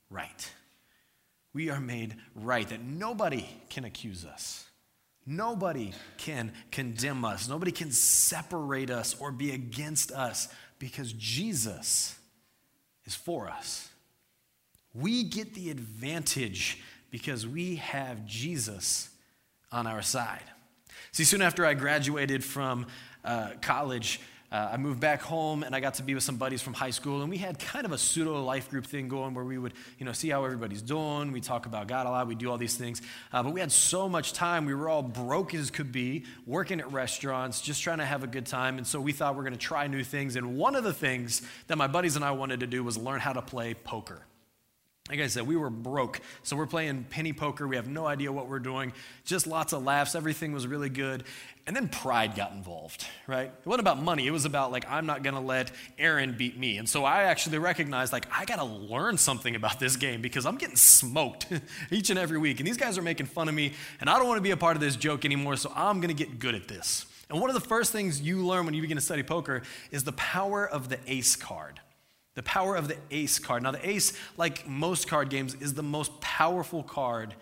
right. 0.09 0.51
We 1.53 1.69
are 1.69 1.79
made 1.79 2.17
right, 2.35 2.67
that 2.67 2.81
nobody 2.81 3.47
can 3.69 3.85
accuse 3.85 4.25
us. 4.25 4.65
Nobody 5.25 5.93
can 6.17 6.51
condemn 6.69 7.23
us. 7.23 7.47
Nobody 7.47 7.71
can 7.71 7.91
separate 7.91 8.89
us 8.89 9.15
or 9.19 9.31
be 9.31 9.51
against 9.51 10.11
us 10.11 10.49
because 10.79 11.13
Jesus 11.13 12.15
is 13.05 13.15
for 13.15 13.47
us. 13.47 13.89
We 14.93 15.23
get 15.23 15.53
the 15.53 15.69
advantage 15.69 16.81
because 17.11 17.47
we 17.47 17.77
have 17.77 18.25
Jesus 18.25 19.09
on 19.71 19.87
our 19.87 20.01
side. 20.01 20.43
See, 21.11 21.23
soon 21.23 21.41
after 21.41 21.65
I 21.65 21.73
graduated 21.73 22.43
from 22.43 22.87
uh, 23.23 23.51
college, 23.61 24.19
uh, 24.51 24.69
I 24.71 24.77
moved 24.77 25.01
back 25.01 25.21
home 25.21 25.63
and 25.63 25.75
I 25.75 25.81
got 25.81 25.95
to 25.95 26.03
be 26.03 26.13
with 26.13 26.23
some 26.23 26.37
buddies 26.37 26.61
from 26.61 26.73
high 26.73 26.91
school, 26.91 27.21
and 27.21 27.29
we 27.29 27.37
had 27.37 27.59
kind 27.59 27.85
of 27.85 27.91
a 27.91 27.97
pseudo 27.97 28.41
life 28.43 28.69
group 28.69 28.85
thing 28.85 29.09
going 29.09 29.33
where 29.33 29.43
we 29.43 29.57
would, 29.57 29.73
you 29.99 30.05
know, 30.05 30.13
see 30.13 30.29
how 30.29 30.45
everybody's 30.45 30.81
doing. 30.81 31.33
We 31.33 31.41
talk 31.41 31.65
about 31.65 31.87
God 31.87 32.05
a 32.05 32.09
lot. 32.09 32.27
We 32.27 32.35
do 32.35 32.49
all 32.49 32.57
these 32.57 32.77
things, 32.77 33.01
uh, 33.33 33.43
but 33.43 33.53
we 33.53 33.59
had 33.59 33.71
so 33.71 34.07
much 34.07 34.31
time. 34.31 34.65
We 34.65 34.73
were 34.73 34.87
all 34.87 35.03
broke 35.03 35.53
as 35.53 35.69
could 35.69 35.91
be, 35.91 36.23
working 36.45 36.79
at 36.79 36.91
restaurants, 36.91 37.59
just 37.59 37.81
trying 37.81 37.97
to 37.97 38.05
have 38.05 38.23
a 38.23 38.27
good 38.27 38.45
time. 38.45 38.77
And 38.77 38.87
so 38.87 39.01
we 39.01 39.11
thought 39.11 39.35
we 39.35 39.41
are 39.41 39.43
going 39.43 39.53
to 39.53 39.59
try 39.59 39.87
new 39.87 40.03
things. 40.03 40.37
And 40.37 40.57
one 40.57 40.75
of 40.75 40.85
the 40.85 40.93
things 40.93 41.41
that 41.67 41.77
my 41.77 41.87
buddies 41.87 42.15
and 42.15 42.23
I 42.23 42.31
wanted 42.31 42.61
to 42.61 42.67
do 42.67 42.83
was 42.83 42.97
learn 42.97 43.19
how 43.19 43.33
to 43.33 43.41
play 43.41 43.73
poker. 43.73 44.23
Like 45.09 45.19
I 45.21 45.27
said, 45.27 45.47
we 45.47 45.55
were 45.55 45.69
broke. 45.69 46.19
So 46.43 46.55
we're 46.55 46.65
playing 46.65 47.05
penny 47.09 47.31
poker. 47.31 47.67
We 47.67 47.77
have 47.77 47.87
no 47.87 48.05
idea 48.05 48.31
what 48.31 48.49
we're 48.49 48.59
doing. 48.59 48.91
Just 49.23 49.47
lots 49.47 49.71
of 49.71 49.83
laughs. 49.83 50.15
Everything 50.15 50.51
was 50.51 50.67
really 50.67 50.89
good. 50.89 51.23
And 51.65 51.75
then 51.75 51.89
pride 51.89 52.35
got 52.35 52.51
involved, 52.53 53.05
right? 53.25 53.47
It 53.47 53.65
wasn't 53.65 53.81
about 53.81 54.01
money. 54.01 54.25
It 54.25 54.31
was 54.31 54.45
about, 54.45 54.71
like, 54.71 54.89
I'm 54.89 55.05
not 55.05 55.23
going 55.23 55.35
to 55.35 55.41
let 55.41 55.71
Aaron 55.97 56.35
beat 56.37 56.57
me. 56.57 56.77
And 56.77 56.87
so 56.87 57.03
I 57.03 57.23
actually 57.23 57.57
recognized, 57.57 58.13
like, 58.13 58.25
I 58.31 58.45
got 58.45 58.57
to 58.57 58.65
learn 58.65 59.17
something 59.17 59.55
about 59.55 59.79
this 59.79 59.97
game 59.97 60.21
because 60.21 60.45
I'm 60.45 60.57
getting 60.57 60.77
smoked 60.77 61.47
each 61.91 62.09
and 62.09 62.17
every 62.17 62.37
week. 62.37 62.59
And 62.59 62.67
these 62.67 62.77
guys 62.77 62.97
are 62.97 63.01
making 63.01 63.25
fun 63.25 63.49
of 63.49 63.55
me. 63.55 63.73
And 63.99 64.09
I 64.09 64.17
don't 64.17 64.27
want 64.27 64.37
to 64.37 64.43
be 64.43 64.51
a 64.51 64.57
part 64.57 64.77
of 64.77 64.81
this 64.81 64.95
joke 64.95 65.25
anymore. 65.25 65.57
So 65.57 65.71
I'm 65.75 65.99
going 65.99 66.15
to 66.15 66.23
get 66.23 66.39
good 66.39 66.55
at 66.55 66.67
this. 66.67 67.05
And 67.29 67.41
one 67.41 67.49
of 67.49 67.53
the 67.53 67.67
first 67.67 67.91
things 67.91 68.21
you 68.21 68.45
learn 68.45 68.65
when 68.65 68.73
you 68.73 68.81
begin 68.81 68.95
to 68.95 69.03
study 69.03 69.23
poker 69.23 69.61
is 69.91 70.05
the 70.05 70.13
power 70.13 70.65
of 70.65 70.87
the 70.87 70.99
ace 71.07 71.35
card. 71.35 71.81
The 72.37 72.43
power 72.43 72.75
of 72.75 72.87
the 72.87 72.97
ace 73.09 73.39
card. 73.39 73.63
Now, 73.63 73.71
the 73.71 73.89
ace, 73.89 74.13
like 74.37 74.67
most 74.67 75.07
card 75.07 75.31
games, 75.31 75.55
is 75.55 75.73
the 75.73 75.81
most 75.81 76.21
powerful 76.21 76.83
card 76.83 77.33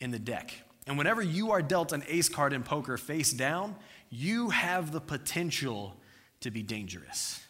in 0.00 0.10
the 0.10 0.18
deck. 0.18 0.52
And 0.88 0.98
whenever 0.98 1.22
you 1.22 1.52
are 1.52 1.62
dealt 1.62 1.92
an 1.92 2.02
ace 2.08 2.28
card 2.28 2.52
in 2.52 2.64
poker 2.64 2.98
face 2.98 3.32
down, 3.32 3.76
you 4.10 4.50
have 4.50 4.90
the 4.90 5.00
potential 5.00 5.94
to 6.40 6.50
be 6.50 6.64
dangerous. 6.64 7.40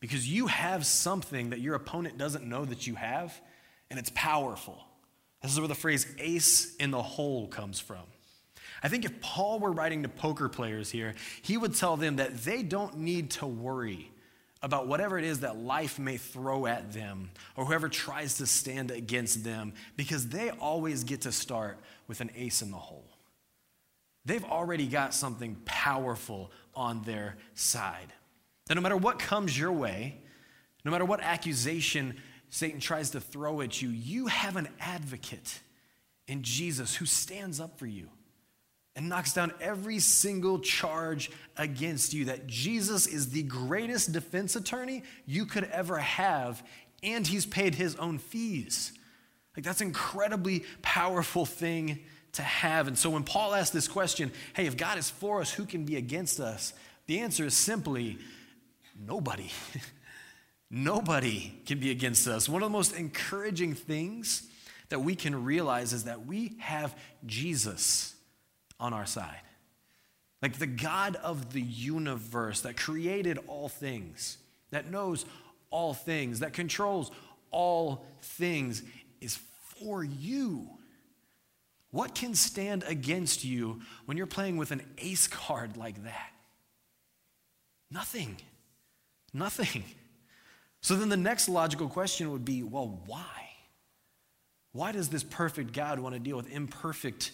Because 0.00 0.28
you 0.28 0.48
have 0.48 0.84
something 0.84 1.50
that 1.50 1.60
your 1.60 1.76
opponent 1.76 2.18
doesn't 2.18 2.44
know 2.44 2.64
that 2.64 2.88
you 2.88 2.96
have, 2.96 3.40
and 3.88 3.96
it's 3.96 4.10
powerful. 4.12 4.84
This 5.42 5.52
is 5.52 5.60
where 5.60 5.68
the 5.68 5.76
phrase 5.76 6.12
ace 6.18 6.74
in 6.74 6.90
the 6.90 7.02
hole 7.02 7.46
comes 7.46 7.78
from. 7.78 8.02
I 8.82 8.88
think 8.88 9.04
if 9.04 9.20
Paul 9.20 9.60
were 9.60 9.70
writing 9.70 10.02
to 10.02 10.08
poker 10.08 10.48
players 10.48 10.90
here, 10.90 11.14
he 11.40 11.56
would 11.56 11.76
tell 11.76 11.96
them 11.96 12.16
that 12.16 12.38
they 12.38 12.64
don't 12.64 12.98
need 12.98 13.30
to 13.32 13.46
worry 13.46 14.11
about 14.62 14.86
whatever 14.86 15.18
it 15.18 15.24
is 15.24 15.40
that 15.40 15.56
life 15.56 15.98
may 15.98 16.16
throw 16.16 16.66
at 16.66 16.92
them 16.92 17.30
or 17.56 17.64
whoever 17.64 17.88
tries 17.88 18.36
to 18.38 18.46
stand 18.46 18.90
against 18.90 19.42
them 19.42 19.72
because 19.96 20.28
they 20.28 20.50
always 20.50 21.02
get 21.02 21.22
to 21.22 21.32
start 21.32 21.78
with 22.06 22.20
an 22.20 22.30
ace 22.36 22.62
in 22.62 22.70
the 22.70 22.76
hole. 22.76 23.08
They've 24.24 24.44
already 24.44 24.86
got 24.86 25.14
something 25.14 25.56
powerful 25.64 26.52
on 26.74 27.02
their 27.02 27.36
side. 27.54 28.12
That 28.66 28.76
no 28.76 28.80
matter 28.80 28.96
what 28.96 29.18
comes 29.18 29.58
your 29.58 29.72
way, 29.72 30.18
no 30.84 30.92
matter 30.92 31.04
what 31.04 31.20
accusation 31.20 32.16
Satan 32.48 32.78
tries 32.78 33.10
to 33.10 33.20
throw 33.20 33.62
at 33.62 33.82
you, 33.82 33.88
you 33.88 34.28
have 34.28 34.56
an 34.56 34.68
advocate 34.78 35.60
in 36.28 36.42
Jesus 36.44 36.94
who 36.94 37.06
stands 37.06 37.58
up 37.58 37.78
for 37.78 37.86
you 37.86 38.08
and 38.94 39.08
knocks 39.08 39.32
down 39.32 39.52
every 39.60 39.98
single 39.98 40.58
charge 40.58 41.30
against 41.56 42.12
you. 42.12 42.26
That 42.26 42.46
Jesus 42.46 43.06
is 43.06 43.30
the 43.30 43.42
greatest 43.42 44.12
defense 44.12 44.56
attorney 44.56 45.02
you 45.26 45.46
could 45.46 45.64
ever 45.64 45.98
have, 45.98 46.62
and 47.02 47.26
he's 47.26 47.46
paid 47.46 47.74
his 47.74 47.96
own 47.96 48.18
fees. 48.18 48.92
Like, 49.56 49.64
that's 49.64 49.80
an 49.80 49.88
incredibly 49.88 50.64
powerful 50.80 51.44
thing 51.44 52.00
to 52.32 52.42
have. 52.42 52.88
And 52.88 52.98
so, 52.98 53.10
when 53.10 53.24
Paul 53.24 53.54
asks 53.54 53.70
this 53.70 53.88
question, 53.88 54.32
hey, 54.54 54.66
if 54.66 54.76
God 54.76 54.98
is 54.98 55.10
for 55.10 55.40
us, 55.40 55.52
who 55.52 55.64
can 55.64 55.84
be 55.84 55.96
against 55.96 56.40
us? 56.40 56.72
The 57.06 57.20
answer 57.20 57.44
is 57.44 57.54
simply 57.54 58.18
nobody. 58.98 59.50
nobody 60.70 61.52
can 61.66 61.78
be 61.78 61.90
against 61.90 62.26
us. 62.26 62.48
One 62.48 62.62
of 62.62 62.68
the 62.68 62.72
most 62.72 62.94
encouraging 62.94 63.74
things 63.74 64.48
that 64.88 65.00
we 65.00 65.14
can 65.14 65.44
realize 65.44 65.92
is 65.92 66.04
that 66.04 66.26
we 66.26 66.56
have 66.58 66.94
Jesus 67.26 68.11
on 68.82 68.92
our 68.92 69.06
side. 69.06 69.40
Like 70.42 70.58
the 70.58 70.66
God 70.66 71.14
of 71.16 71.52
the 71.52 71.62
universe 71.62 72.62
that 72.62 72.76
created 72.76 73.38
all 73.46 73.68
things, 73.68 74.38
that 74.72 74.90
knows 74.90 75.24
all 75.70 75.94
things, 75.94 76.40
that 76.40 76.52
controls 76.52 77.12
all 77.52 78.04
things, 78.20 78.82
is 79.20 79.38
for 79.78 80.02
you. 80.02 80.68
What 81.92 82.14
can 82.16 82.34
stand 82.34 82.82
against 82.88 83.44
you 83.44 83.82
when 84.06 84.16
you're 84.16 84.26
playing 84.26 84.56
with 84.56 84.72
an 84.72 84.82
ace 84.98 85.28
card 85.28 85.76
like 85.76 86.02
that? 86.02 86.32
Nothing. 87.90 88.36
Nothing. 89.32 89.84
So 90.80 90.96
then 90.96 91.08
the 91.08 91.16
next 91.16 91.48
logical 91.48 91.88
question 91.88 92.32
would 92.32 92.44
be 92.44 92.64
well, 92.64 93.00
why? 93.06 93.20
Why 94.72 94.90
does 94.90 95.08
this 95.08 95.22
perfect 95.22 95.72
God 95.72 96.00
want 96.00 96.14
to 96.14 96.18
deal 96.18 96.36
with 96.36 96.50
imperfect 96.50 97.30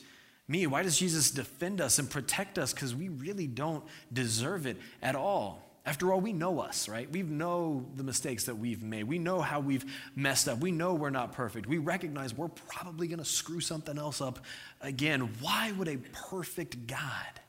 me? 0.48 0.66
Why 0.66 0.82
does 0.82 0.98
Jesus 0.98 1.30
defend 1.30 1.80
us 1.80 1.98
and 1.98 2.10
protect 2.10 2.58
us? 2.58 2.72
Because 2.72 2.94
we 2.94 3.10
really 3.10 3.46
don't 3.46 3.84
deserve 4.12 4.66
it 4.66 4.78
at 5.02 5.14
all. 5.14 5.62
After 5.88 6.12
all, 6.12 6.20
we 6.20 6.34
know 6.34 6.60
us, 6.60 6.86
right? 6.86 7.10
We 7.10 7.22
know 7.22 7.86
the 7.96 8.02
mistakes 8.02 8.44
that 8.44 8.56
we've 8.56 8.82
made. 8.82 9.04
We 9.04 9.18
know 9.18 9.40
how 9.40 9.60
we've 9.60 9.86
messed 10.14 10.46
up. 10.46 10.58
We 10.58 10.70
know 10.70 10.92
we're 10.92 11.08
not 11.08 11.32
perfect. 11.32 11.66
We 11.66 11.78
recognize 11.78 12.36
we're 12.36 12.48
probably 12.48 13.08
going 13.08 13.20
to 13.20 13.24
screw 13.24 13.60
something 13.60 13.96
else 13.96 14.20
up 14.20 14.40
again. 14.82 15.30
Why 15.40 15.72
would 15.72 15.88
a 15.88 15.96
perfect 16.28 16.86
God 16.86 17.40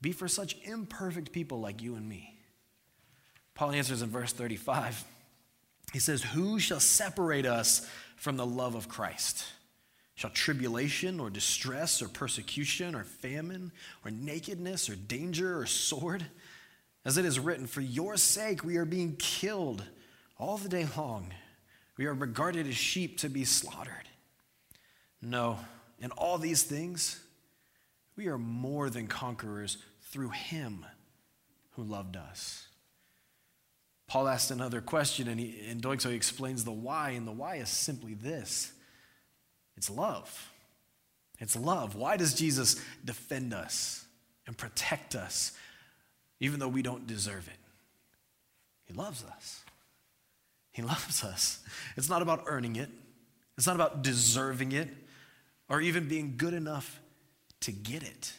be 0.00 0.10
for 0.10 0.26
such 0.26 0.56
imperfect 0.64 1.30
people 1.30 1.60
like 1.60 1.80
you 1.80 1.94
and 1.94 2.08
me? 2.08 2.36
Paul 3.54 3.70
answers 3.70 4.02
in 4.02 4.10
verse 4.10 4.32
35. 4.32 5.04
He 5.92 6.00
says, 6.00 6.24
Who 6.24 6.58
shall 6.58 6.80
separate 6.80 7.46
us 7.46 7.88
from 8.16 8.36
the 8.36 8.46
love 8.46 8.74
of 8.74 8.88
Christ? 8.88 9.44
Shall 10.14 10.30
tribulation 10.30 11.18
or 11.18 11.28
distress 11.28 12.00
or 12.00 12.08
persecution 12.08 12.94
or 12.94 13.02
famine 13.04 13.72
or 14.04 14.10
nakedness 14.10 14.88
or 14.88 14.94
danger 14.94 15.58
or 15.58 15.66
sword? 15.66 16.24
As 17.04 17.18
it 17.18 17.24
is 17.24 17.40
written, 17.40 17.66
For 17.66 17.80
your 17.80 18.16
sake 18.16 18.64
we 18.64 18.76
are 18.76 18.84
being 18.84 19.16
killed 19.16 19.84
all 20.38 20.56
the 20.56 20.68
day 20.68 20.86
long. 20.96 21.32
We 21.96 22.06
are 22.06 22.14
regarded 22.14 22.66
as 22.66 22.76
sheep 22.76 23.18
to 23.18 23.28
be 23.28 23.44
slaughtered. 23.44 24.08
No, 25.20 25.58
in 26.00 26.10
all 26.12 26.38
these 26.38 26.62
things, 26.62 27.20
we 28.16 28.26
are 28.28 28.38
more 28.38 28.90
than 28.90 29.06
conquerors 29.06 29.78
through 30.02 30.30
him 30.30 30.84
who 31.72 31.82
loved 31.82 32.16
us. 32.16 32.68
Paul 34.06 34.28
asked 34.28 34.50
another 34.50 34.80
question, 34.80 35.28
and 35.28 35.40
he, 35.40 35.66
in 35.66 35.78
doing 35.78 35.98
so, 35.98 36.10
he 36.10 36.16
explains 36.16 36.62
the 36.62 36.72
why, 36.72 37.10
and 37.10 37.26
the 37.26 37.32
why 37.32 37.56
is 37.56 37.68
simply 37.68 38.14
this 38.14 38.72
it's 39.76 39.90
love. 39.90 40.50
It's 41.38 41.56
love. 41.56 41.94
Why 41.94 42.16
does 42.16 42.34
Jesus 42.34 42.80
defend 43.04 43.52
us 43.52 44.04
and 44.46 44.56
protect 44.56 45.14
us 45.14 45.52
even 46.40 46.60
though 46.60 46.68
we 46.68 46.82
don't 46.82 47.06
deserve 47.06 47.48
it? 47.48 47.58
He 48.84 48.94
loves 48.94 49.24
us. 49.24 49.64
He 50.72 50.82
loves 50.82 51.24
us. 51.24 51.60
It's 51.96 52.08
not 52.08 52.22
about 52.22 52.44
earning 52.46 52.76
it, 52.76 52.90
it's 53.56 53.66
not 53.66 53.76
about 53.76 54.02
deserving 54.02 54.72
it 54.72 54.88
or 55.68 55.80
even 55.80 56.08
being 56.08 56.34
good 56.36 56.54
enough 56.54 57.00
to 57.60 57.72
get 57.72 58.02
it. 58.02 58.32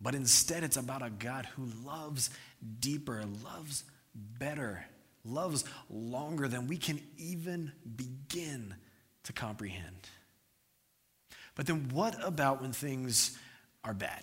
But 0.00 0.14
instead, 0.14 0.62
it's 0.62 0.76
about 0.76 1.04
a 1.04 1.10
God 1.10 1.46
who 1.56 1.66
loves 1.84 2.30
deeper, 2.78 3.24
loves 3.42 3.84
better, 4.14 4.84
loves 5.24 5.64
longer 5.90 6.46
than 6.46 6.68
we 6.68 6.76
can 6.76 7.00
even 7.16 7.72
begin 7.96 8.74
to 9.24 9.32
comprehend. 9.32 10.08
But 11.58 11.66
then 11.66 11.88
what 11.92 12.16
about 12.24 12.62
when 12.62 12.70
things 12.70 13.36
are 13.82 13.92
bad? 13.92 14.22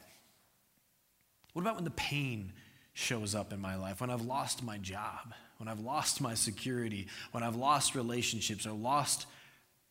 What 1.51 1.63
about 1.63 1.75
when 1.75 1.83
the 1.83 1.91
pain 1.91 2.53
shows 2.93 3.35
up 3.35 3.51
in 3.51 3.59
my 3.59 3.75
life? 3.75 3.99
When 3.99 4.09
I've 4.09 4.21
lost 4.21 4.63
my 4.63 4.77
job, 4.77 5.33
when 5.57 5.67
I've 5.67 5.81
lost 5.81 6.21
my 6.21 6.33
security, 6.33 7.07
when 7.33 7.43
I've 7.43 7.57
lost 7.57 7.93
relationships 7.93 8.65
or 8.65 8.71
lost 8.71 9.27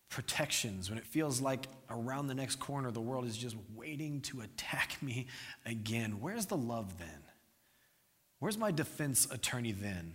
protections, 0.09 0.89
when 0.89 0.99
it 0.99 1.05
feels 1.05 1.43
like 1.43 1.67
around 1.91 2.29
the 2.29 2.35
next 2.35 2.57
corner 2.57 2.91
the 2.91 3.03
world 3.03 3.27
is 3.27 3.37
just 3.37 3.57
waiting 3.77 4.23
to 4.23 4.41
attack 4.41 4.97
me 5.03 5.27
again? 5.67 6.23
Where's 6.23 6.47
the 6.47 6.57
love 6.57 6.97
then? 6.99 7.25
Where's 8.39 8.57
my 8.57 8.71
defense 8.71 9.29
attorney 9.31 9.73
then? 9.73 10.15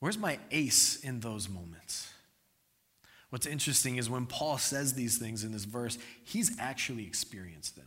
Where's 0.00 0.18
my 0.18 0.38
ace 0.50 1.00
in 1.02 1.20
those 1.20 1.48
moments? 1.48 2.10
What's 3.36 3.46
interesting 3.46 3.96
is 3.96 4.08
when 4.08 4.24
Paul 4.24 4.56
says 4.56 4.94
these 4.94 5.18
things 5.18 5.44
in 5.44 5.52
this 5.52 5.66
verse, 5.66 5.98
he's 6.24 6.58
actually 6.58 7.06
experienced 7.06 7.76
them. 7.76 7.84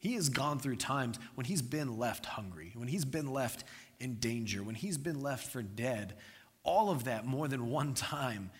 He 0.00 0.14
has 0.14 0.30
gone 0.30 0.58
through 0.58 0.76
times 0.76 1.18
when 1.34 1.44
he's 1.44 1.60
been 1.60 1.98
left 1.98 2.24
hungry, 2.24 2.72
when 2.74 2.88
he's 2.88 3.04
been 3.04 3.30
left 3.30 3.64
in 4.00 4.14
danger, 4.14 4.62
when 4.62 4.74
he's 4.74 4.96
been 4.96 5.20
left 5.20 5.52
for 5.52 5.60
dead, 5.60 6.14
all 6.62 6.88
of 6.88 7.04
that 7.04 7.26
more 7.26 7.48
than 7.48 7.68
one 7.68 7.92
time 7.92 8.50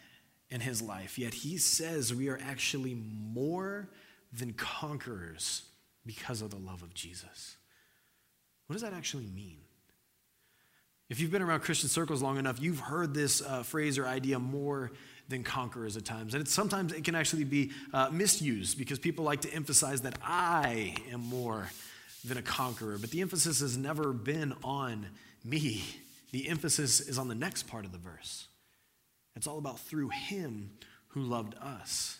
in 0.50 0.60
his 0.60 0.82
life. 0.82 1.18
Yet 1.18 1.32
he 1.32 1.56
says 1.56 2.12
we 2.12 2.28
are 2.28 2.38
actually 2.44 2.94
more 2.94 3.88
than 4.30 4.52
conquerors 4.52 5.62
because 6.04 6.42
of 6.42 6.50
the 6.50 6.58
love 6.58 6.82
of 6.82 6.92
Jesus. 6.92 7.56
What 8.66 8.74
does 8.74 8.82
that 8.82 8.92
actually 8.92 9.28
mean? 9.34 9.60
If 11.08 11.20
you've 11.20 11.30
been 11.30 11.40
around 11.40 11.60
Christian 11.60 11.88
circles 11.88 12.20
long 12.20 12.36
enough, 12.36 12.60
you've 12.60 12.80
heard 12.80 13.14
this 13.14 13.40
uh, 13.40 13.62
phrase 13.62 13.96
or 13.96 14.06
idea 14.06 14.38
more 14.38 14.92
than 15.28 15.44
conquerors 15.44 15.96
at 15.96 16.04
times. 16.04 16.34
And 16.34 16.48
sometimes 16.48 16.92
it 16.92 17.04
can 17.04 17.14
actually 17.14 17.44
be 17.44 17.70
uh, 17.92 18.08
misused 18.10 18.78
because 18.78 18.98
people 18.98 19.24
like 19.24 19.42
to 19.42 19.52
emphasize 19.52 20.02
that 20.02 20.18
I 20.22 20.94
am 21.12 21.20
more 21.20 21.70
than 22.24 22.38
a 22.38 22.42
conqueror. 22.42 22.98
But 22.98 23.10
the 23.10 23.20
emphasis 23.20 23.60
has 23.60 23.76
never 23.76 24.12
been 24.12 24.54
on 24.64 25.06
me, 25.44 25.84
the 26.32 26.48
emphasis 26.48 27.00
is 27.00 27.18
on 27.18 27.28
the 27.28 27.34
next 27.34 27.68
part 27.68 27.84
of 27.84 27.92
the 27.92 27.98
verse. 27.98 28.48
It's 29.36 29.46
all 29.46 29.58
about 29.58 29.78
through 29.78 30.08
him 30.08 30.70
who 30.80 30.88
who 31.18 31.22
loved 31.22 31.54
us. 31.56 32.18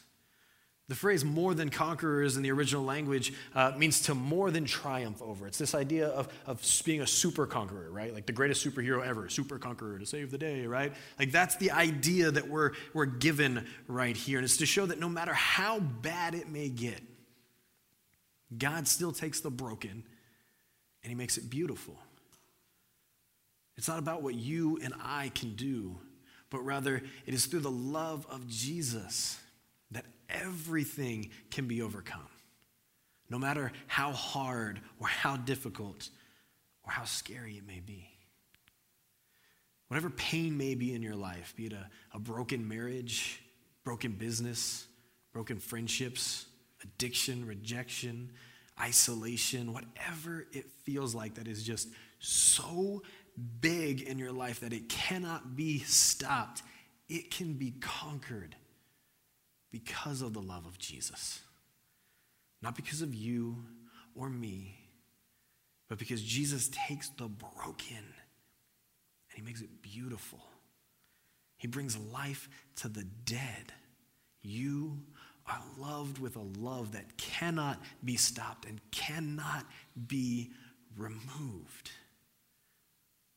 The 0.88 0.95
phrase 0.95 1.23
more 1.23 1.52
than 1.52 1.68
conquerors 1.68 2.38
in 2.38 2.42
the 2.42 2.50
original 2.50 2.83
language 2.83 3.35
uh, 3.54 3.73
means 3.76 4.00
to 4.02 4.14
more 4.14 4.50
than 4.50 4.64
triumph 4.64 5.21
over. 5.21 5.47
It's 5.47 5.59
this 5.59 5.75
idea 5.75 6.09
of, 6.09 6.28
of 6.47 6.62
being 6.87 7.02
a 7.02 7.07
super 7.07 7.47
conqueror, 7.47 7.90
right? 7.90 8.14
Like 8.14 8.25
the 8.25 8.33
greatest 8.33 8.66
superhero 8.66 9.07
ever, 9.07 9.28
super 9.28 9.59
conqueror 9.59 9.99
to 9.99 10.07
save 10.07 10.30
the 10.30 10.38
day, 10.38 10.66
right? 10.66 10.95
Like 11.18 11.30
that's 11.30 11.57
the 11.57 11.73
idea 11.73 12.30
that 12.30 12.49
we're, 12.49 12.73
we're 12.95 13.04
given 13.04 13.66
right 13.87 14.16
here. 14.16 14.38
And 14.38 14.45
it's 14.47 14.57
to 14.59 14.66
show 14.66 14.87
that 14.87 14.99
no 14.99 15.11
matter 15.11 15.35
how 15.35 15.78
bad 15.78 16.35
it 16.35 16.49
may 16.49 16.71
get, 16.71 17.02
God 18.57 18.88
still 18.88 19.12
takes 19.12 19.40
the 19.40 19.50
broken 19.50 20.04
and 21.02 21.11
he 21.11 21.14
makes 21.14 21.37
it 21.37 21.50
beautiful. 21.50 21.99
It's 23.76 23.88
not 23.88 23.99
about 23.99 24.23
what 24.23 24.35
you 24.35 24.78
and 24.83 24.95
I 25.02 25.30
can 25.35 25.54
do, 25.54 25.99
but 26.49 26.61
rather 26.61 27.02
it 27.26 27.35
is 27.35 27.45
through 27.45 27.61
the 27.61 27.71
love 27.71 28.26
of 28.30 28.49
Jesus 28.49 29.38
everything 30.29 31.31
can 31.51 31.67
be 31.67 31.83
overcome. 31.83 32.29
No 33.31 33.39
matter 33.39 33.73
how 33.87 34.13
hard 34.13 34.81
or 35.01 35.07
how 35.07 35.37
difficult 35.37 36.09
or 36.85 36.93
how 36.93 37.05
scary 37.05 37.59
it 37.59 37.67
may 37.67 37.81
be. 37.81 38.09
Whatever 39.89 40.11
pain 40.11 40.57
may 40.57 40.75
be 40.75 40.95
in 40.95 41.03
your 41.03 41.17
life, 41.17 41.55
be 41.57 41.67
it 41.67 41.73
a, 41.73 41.89
a 42.15 42.19
broken 42.19 42.67
marriage, 42.69 43.43
broken 43.85 44.13
business, 44.13 44.87
broken 45.33 45.59
friendships, 45.59 46.47
addiction, 46.83 47.47
rejection, 47.47 48.31
isolation, 48.81 49.73
whatever 49.73 50.47
it 50.53 50.67
feels 50.85 51.15
like 51.15 51.35
that 51.35 51.49
is 51.49 51.63
just 51.63 51.89
so 52.19 53.03
big 53.61 54.03
in 54.03 54.19
your 54.19 54.33
life 54.33 54.61
that 54.61 54.73
it 54.73 54.89
cannot 54.89 55.57
be 55.57 55.81
stopped, 55.81 56.63
it 57.09 57.31
can 57.31 57.55
be 57.55 57.73
conquered 57.81 58.55
because 59.71 60.23
of 60.23 60.33
the 60.33 60.41
love 60.41 60.67
of 60.67 60.79
Jesus. 60.79 61.41
Not 62.63 62.77
because 62.77 63.03
of 63.03 63.15
you 63.15 63.65
or 64.15 64.29
me, 64.29 64.77
but 65.89 65.99
because 65.99 66.23
Jesus 66.23 66.71
takes 66.73 67.09
the 67.11 67.29
broken 67.29 67.97
and 67.97 69.35
he 69.35 69.43
makes 69.43 69.61
it 69.61 69.83
beautiful. 69.83 70.41
He 71.57 71.67
brings 71.67 71.97
life 71.99 72.49
to 72.77 72.89
the 72.89 73.05
dead. 73.25 73.73
You 74.43 74.99
are 75.47 75.61
loved 75.79 76.19
with 76.19 76.37
a 76.37 76.45
love 76.59 76.93
that 76.93 77.17
cannot 77.17 77.81
be 78.05 78.17
stopped 78.17 78.67
and 78.67 78.81
cannot 78.91 79.67
be 80.07 80.51
removed. 80.97 81.91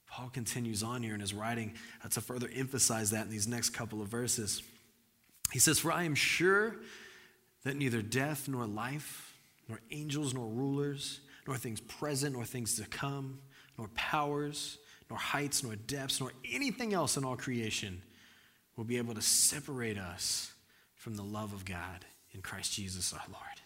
Paul 0.08 0.30
continues 0.30 0.84
on 0.84 1.04
here 1.04 1.16
in 1.16 1.22
his 1.22 1.34
writing 1.34 1.74
to 2.10 2.22
further 2.22 2.50
emphasize 2.54 3.12
that 3.12 3.26
in 3.26 3.32
these 3.32 3.48
next 3.48 3.70
couple 3.70 4.02
of 4.02 4.10
verses. 4.10 4.62
He 5.52 5.60
says, 5.60 5.80
For 5.80 5.92
I 5.92 6.04
am 6.04 6.16
sure 6.16 6.76
that 7.64 7.76
neither 7.76 8.02
death 8.02 8.48
nor 8.48 8.66
life, 8.66 9.34
nor 9.68 9.80
angels 9.92 10.34
nor 10.34 10.48
rulers, 10.48 11.20
nor 11.48 11.58
things 11.58 11.82
present 11.82 12.36
nor 12.36 12.46
things 12.46 12.76
to 12.78 12.88
come, 12.88 13.40
nor 13.78 13.88
powers, 13.90 14.78
nor 15.10 15.20
heights 15.20 15.64
nor 15.64 15.76
depths, 15.76 16.20
nor 16.20 16.32
anything 16.52 16.94
else 16.94 17.18
in 17.18 17.26
all 17.26 17.36
creation 17.36 18.02
will 18.76 18.84
be 18.86 18.98
able 18.98 19.14
to 19.14 19.22
separate 19.22 19.98
us 19.98 20.52
from 20.96 21.16
the 21.16 21.24
love 21.24 21.54
of 21.54 21.66
God 21.66 22.06
in 22.32 22.42
Christ 22.42 22.74
Jesus 22.74 23.14
our 23.14 23.22
Lord. 23.28 23.62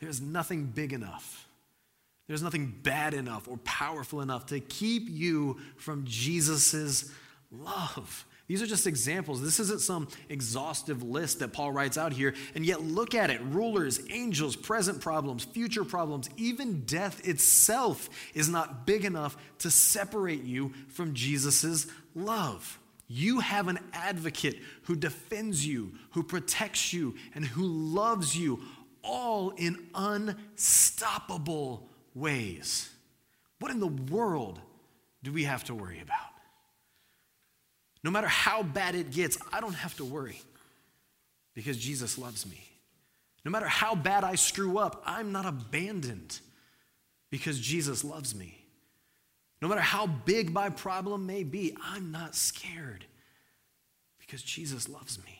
There's 0.00 0.20
nothing 0.20 0.66
big 0.66 0.92
enough. 0.92 1.46
There's 2.26 2.42
nothing 2.42 2.74
bad 2.82 3.12
enough 3.12 3.48
or 3.48 3.58
powerful 3.58 4.20
enough 4.20 4.46
to 4.46 4.60
keep 4.60 5.08
you 5.08 5.58
from 5.76 6.04
Jesus' 6.06 7.12
love. 7.50 8.24
These 8.50 8.62
are 8.62 8.66
just 8.66 8.88
examples. 8.88 9.40
This 9.40 9.60
isn't 9.60 9.80
some 9.80 10.08
exhaustive 10.28 11.04
list 11.04 11.38
that 11.38 11.52
Paul 11.52 11.70
writes 11.70 11.96
out 11.96 12.12
here. 12.12 12.34
And 12.56 12.66
yet, 12.66 12.82
look 12.82 13.14
at 13.14 13.30
it 13.30 13.40
rulers, 13.42 14.00
angels, 14.10 14.56
present 14.56 15.00
problems, 15.00 15.44
future 15.44 15.84
problems, 15.84 16.28
even 16.36 16.80
death 16.80 17.28
itself 17.28 18.10
is 18.34 18.48
not 18.48 18.86
big 18.86 19.04
enough 19.04 19.36
to 19.58 19.70
separate 19.70 20.42
you 20.42 20.72
from 20.88 21.14
Jesus' 21.14 21.86
love. 22.16 22.80
You 23.06 23.38
have 23.38 23.68
an 23.68 23.78
advocate 23.92 24.58
who 24.82 24.96
defends 24.96 25.64
you, 25.64 25.92
who 26.10 26.24
protects 26.24 26.92
you, 26.92 27.14
and 27.36 27.44
who 27.44 27.62
loves 27.62 28.36
you, 28.36 28.64
all 29.04 29.50
in 29.50 29.78
unstoppable 29.94 31.88
ways. 32.16 32.90
What 33.60 33.70
in 33.70 33.78
the 33.78 33.86
world 33.86 34.58
do 35.22 35.30
we 35.30 35.44
have 35.44 35.62
to 35.66 35.74
worry 35.76 36.00
about? 36.00 36.29
No 38.02 38.10
matter 38.10 38.28
how 38.28 38.62
bad 38.62 38.94
it 38.94 39.10
gets, 39.10 39.36
I 39.52 39.60
don't 39.60 39.74
have 39.74 39.96
to 39.96 40.04
worry 40.04 40.40
because 41.54 41.76
Jesus 41.76 42.16
loves 42.16 42.46
me. 42.46 42.64
No 43.44 43.50
matter 43.50 43.68
how 43.68 43.94
bad 43.94 44.24
I 44.24 44.34
screw 44.34 44.78
up, 44.78 45.02
I'm 45.06 45.32
not 45.32 45.46
abandoned 45.46 46.40
because 47.30 47.58
Jesus 47.58 48.04
loves 48.04 48.34
me. 48.34 48.64
No 49.62 49.68
matter 49.68 49.80
how 49.80 50.06
big 50.06 50.52
my 50.52 50.70
problem 50.70 51.26
may 51.26 51.44
be, 51.44 51.76
I'm 51.82 52.10
not 52.10 52.34
scared 52.34 53.04
because 54.18 54.42
Jesus 54.42 54.88
loves 54.88 55.22
me. 55.24 55.38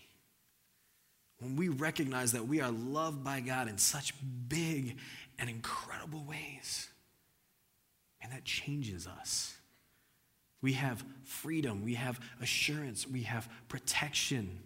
When 1.39 1.57
we 1.57 1.69
recognize 1.69 2.33
that 2.33 2.47
we 2.47 2.61
are 2.61 2.71
loved 2.71 3.25
by 3.25 3.41
God 3.41 3.69
in 3.69 3.79
such 3.79 4.13
big 4.49 4.99
and 5.39 5.49
incredible 5.49 6.23
ways, 6.25 6.89
and 8.21 8.31
that 8.33 8.45
changes 8.45 9.07
us. 9.07 9.57
We 10.63 10.75
have 10.75 11.05
freedom, 11.25 11.85
we 11.85 11.95
have 11.95 12.21
assurance, 12.41 13.07
we 13.07 13.23
have 13.23 13.49
protection. 13.69 14.59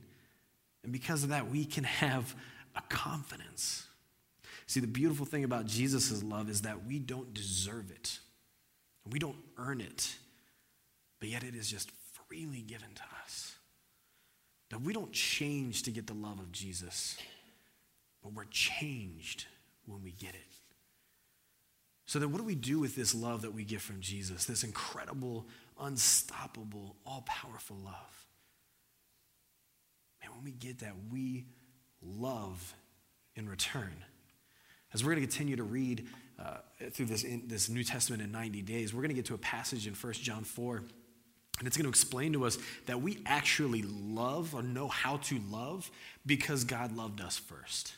And 0.82 0.92
because 0.92 1.22
of 1.22 1.28
that, 1.30 1.50
we 1.50 1.64
can 1.64 1.84
have 1.84 2.34
a 2.74 2.82
confidence. 2.88 3.86
See, 4.66 4.80
the 4.80 4.86
beautiful 4.86 5.26
thing 5.26 5.44
about 5.44 5.66
Jesus' 5.66 6.22
love 6.22 6.48
is 6.48 6.62
that 6.62 6.86
we 6.86 6.98
don't 6.98 7.32
deserve 7.32 7.90
it. 7.90 8.18
We 9.10 9.18
don't 9.18 9.36
earn 9.58 9.80
it, 9.80 10.16
but 11.20 11.28
yet 11.28 11.44
it 11.44 11.54
is 11.54 11.70
just 11.70 11.90
freely 12.26 12.62
given 12.62 12.88
to 12.94 13.02
us. 13.22 13.54
That 14.70 14.80
we 14.80 14.92
don't 14.92 15.12
change 15.12 15.82
to 15.82 15.90
get 15.90 16.06
the 16.06 16.14
love 16.14 16.38
of 16.38 16.50
Jesus, 16.50 17.18
but 18.22 18.32
we're 18.32 18.46
changed 18.50 19.44
when 19.86 20.02
we 20.02 20.12
get 20.12 20.34
it. 20.34 20.40
So 22.06 22.18
then, 22.18 22.32
what 22.32 22.38
do 22.38 22.44
we 22.44 22.54
do 22.54 22.78
with 22.78 22.96
this 22.96 23.14
love 23.14 23.42
that 23.42 23.54
we 23.54 23.64
get 23.64 23.80
from 23.80 24.00
Jesus, 24.00 24.44
this 24.44 24.64
incredible, 24.64 25.46
unstoppable, 25.80 26.96
all 27.06 27.24
powerful 27.26 27.76
love? 27.84 28.26
And 30.22 30.32
when 30.34 30.44
we 30.44 30.52
get 30.52 30.80
that, 30.80 30.94
we 31.10 31.44
love 32.02 32.74
in 33.36 33.48
return. 33.48 33.92
As 34.92 35.04
we're 35.04 35.14
going 35.14 35.26
to 35.26 35.26
continue 35.26 35.56
to 35.56 35.64
read 35.64 36.06
uh, 36.38 36.58
through 36.90 37.06
this, 37.06 37.24
in, 37.24 37.42
this 37.46 37.68
New 37.68 37.84
Testament 37.84 38.22
in 38.22 38.30
90 38.30 38.62
days, 38.62 38.94
we're 38.94 39.02
going 39.02 39.08
to 39.10 39.14
get 39.14 39.26
to 39.26 39.34
a 39.34 39.38
passage 39.38 39.86
in 39.86 39.94
1 39.94 40.12
John 40.14 40.44
4. 40.44 40.82
And 41.58 41.68
it's 41.68 41.76
going 41.76 41.84
to 41.84 41.90
explain 41.90 42.32
to 42.32 42.44
us 42.44 42.58
that 42.86 43.00
we 43.00 43.18
actually 43.26 43.82
love 43.82 44.54
or 44.54 44.62
know 44.62 44.88
how 44.88 45.18
to 45.18 45.38
love 45.50 45.90
because 46.26 46.64
God 46.64 46.96
loved 46.96 47.20
us 47.20 47.38
first. 47.38 47.94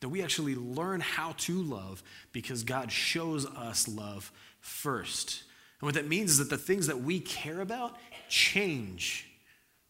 That 0.00 0.08
we 0.08 0.22
actually 0.22 0.54
learn 0.54 1.00
how 1.00 1.34
to 1.38 1.62
love 1.62 2.02
because 2.32 2.62
God 2.62 2.90
shows 2.90 3.46
us 3.46 3.88
love 3.88 4.32
first. 4.60 5.44
And 5.80 5.86
what 5.86 5.94
that 5.94 6.06
means 6.06 6.32
is 6.32 6.38
that 6.38 6.50
the 6.50 6.58
things 6.58 6.86
that 6.88 7.00
we 7.00 7.20
care 7.20 7.60
about 7.60 7.96
change 8.28 9.26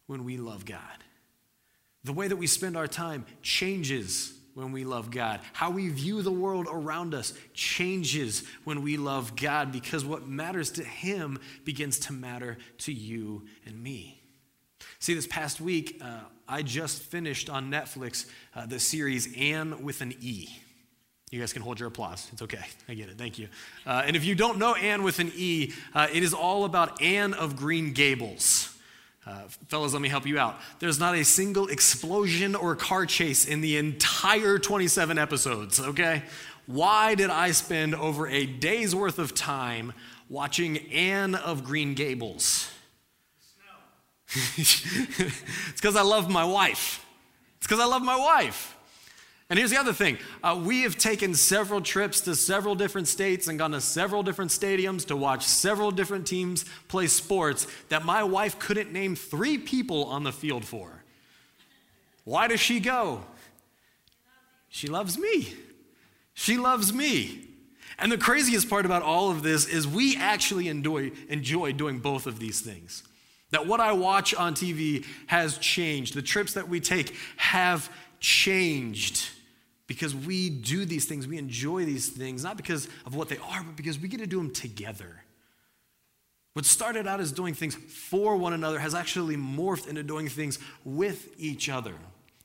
when 0.07 0.23
we 0.23 0.37
love 0.37 0.65
God. 0.65 0.79
The 2.03 2.13
way 2.13 2.27
that 2.27 2.35
we 2.35 2.47
spend 2.47 2.75
our 2.75 2.87
time 2.87 3.25
changes 3.41 4.33
when 4.53 4.71
we 4.71 4.83
love 4.83 5.11
God. 5.11 5.39
How 5.53 5.69
we 5.69 5.89
view 5.89 6.21
the 6.21 6.31
world 6.31 6.67
around 6.69 7.13
us 7.13 7.33
changes 7.53 8.43
when 8.63 8.81
we 8.81 8.97
love 8.97 9.35
God 9.35 9.71
because 9.71 10.03
what 10.03 10.27
matters 10.27 10.71
to 10.71 10.83
Him 10.83 11.39
begins 11.63 11.99
to 11.99 12.13
matter 12.13 12.57
to 12.79 12.93
you 12.93 13.45
and 13.65 13.81
me. 13.81 14.21
See, 14.99 15.13
this 15.13 15.27
past 15.27 15.61
week, 15.61 16.01
uh, 16.03 16.21
I 16.47 16.63
just 16.63 17.01
finished 17.01 17.49
on 17.49 17.71
Netflix 17.71 18.27
uh, 18.55 18.65
the 18.65 18.79
series 18.79 19.35
Anne 19.37 19.83
with 19.83 20.01
an 20.01 20.13
E. 20.19 20.49
You 21.31 21.39
guys 21.39 21.53
can 21.53 21.61
hold 21.61 21.79
your 21.79 21.87
applause. 21.87 22.29
It's 22.33 22.41
okay. 22.41 22.63
I 22.89 22.93
get 22.93 23.07
it. 23.07 23.17
Thank 23.17 23.39
you. 23.39 23.47
Uh, 23.87 24.03
and 24.05 24.17
if 24.17 24.25
you 24.25 24.35
don't 24.35 24.57
know 24.57 24.75
Anne 24.75 25.01
with 25.01 25.19
an 25.19 25.31
E, 25.33 25.71
uh, 25.95 26.07
it 26.13 26.23
is 26.23 26.33
all 26.33 26.65
about 26.65 27.01
Anne 27.01 27.33
of 27.33 27.55
Green 27.55 27.93
Gables. 27.93 28.77
Uh, 29.25 29.43
fellas, 29.69 29.93
let 29.93 30.01
me 30.01 30.09
help 30.09 30.25
you 30.27 30.37
out. 30.37 30.59
There's 30.79 30.99
not 30.99 31.15
a 31.15 31.23
single 31.23 31.67
explosion 31.67 32.53
or 32.53 32.75
car 32.75 33.05
chase 33.05 33.45
in 33.45 33.61
the 33.61 33.77
entire 33.77 34.59
27 34.59 35.17
episodes, 35.17 35.79
okay? 35.79 36.23
Why 36.65 37.15
did 37.15 37.29
I 37.29 37.51
spend 37.51 37.95
over 37.95 38.27
a 38.27 38.45
day's 38.45 38.93
worth 38.93 39.17
of 39.17 39.33
time 39.33 39.93
watching 40.27 40.79
Anne 40.91 41.35
of 41.35 41.63
Green 41.63 41.93
Gables? 41.93 42.69
it's 44.57 45.73
because 45.75 45.95
I 45.95 46.01
love 46.01 46.29
my 46.29 46.43
wife. 46.43 47.05
It's 47.57 47.67
because 47.67 47.79
I 47.79 47.85
love 47.85 48.01
my 48.01 48.17
wife. 48.17 48.75
And 49.51 49.57
here's 49.57 49.71
the 49.71 49.79
other 49.81 49.91
thing 49.91 50.17
uh, 50.41 50.57
we 50.63 50.83
have 50.83 50.97
taken 50.97 51.35
several 51.35 51.81
trips 51.81 52.21
to 52.21 52.37
several 52.37 52.73
different 52.73 53.09
states 53.09 53.49
and 53.49 53.59
gone 53.59 53.71
to 53.71 53.81
several 53.81 54.23
different 54.23 54.49
stadiums 54.49 55.05
to 55.07 55.17
watch 55.17 55.43
several 55.43 55.91
different 55.91 56.25
teams 56.25 56.63
play 56.87 57.07
sports 57.07 57.67
that 57.89 58.05
my 58.05 58.23
wife 58.23 58.57
couldn't 58.59 58.93
name 58.93 59.13
three 59.13 59.57
people 59.57 60.05
on 60.05 60.23
the 60.23 60.31
field 60.31 60.63
for. 60.63 61.03
Why 62.23 62.47
does 62.47 62.61
she 62.61 62.79
go? 62.79 63.25
She 64.69 64.87
loves 64.87 65.17
me. 65.17 65.53
She 66.33 66.55
loves 66.55 66.93
me. 66.93 67.49
And 67.99 68.09
the 68.09 68.17
craziest 68.17 68.69
part 68.69 68.85
about 68.85 69.03
all 69.03 69.31
of 69.31 69.43
this 69.43 69.67
is 69.67 69.85
we 69.85 70.15
actually 70.15 70.69
enjoy, 70.69 71.11
enjoy 71.27 71.73
doing 71.73 71.99
both 71.99 72.25
of 72.25 72.39
these 72.39 72.61
things. 72.61 73.03
That 73.49 73.67
what 73.67 73.81
I 73.81 73.91
watch 73.91 74.33
on 74.33 74.55
TV 74.55 75.05
has 75.27 75.57
changed. 75.57 76.13
The 76.13 76.21
trips 76.21 76.53
that 76.53 76.69
we 76.69 76.79
take 76.79 77.13
have 77.35 77.89
changed 78.21 79.27
because 79.91 80.15
we 80.15 80.49
do 80.49 80.85
these 80.85 81.03
things. 81.03 81.27
We 81.27 81.37
enjoy 81.37 81.83
these 81.83 82.07
things, 82.07 82.45
not 82.45 82.55
because 82.55 82.87
of 83.05 83.13
what 83.13 83.27
they 83.27 83.35
are, 83.39 83.61
but 83.61 83.75
because 83.75 83.99
we 83.99 84.07
get 84.07 84.21
to 84.21 84.25
do 84.25 84.37
them 84.37 84.49
together. 84.49 85.21
What 86.53 86.63
started 86.63 87.07
out 87.07 87.19
as 87.19 87.33
doing 87.33 87.53
things 87.53 87.75
for 87.75 88.37
one 88.37 88.53
another 88.53 88.79
has 88.79 88.95
actually 88.95 89.35
morphed 89.35 89.89
into 89.89 90.01
doing 90.01 90.29
things 90.29 90.59
with 90.85 91.37
each 91.37 91.67
other. 91.67 91.93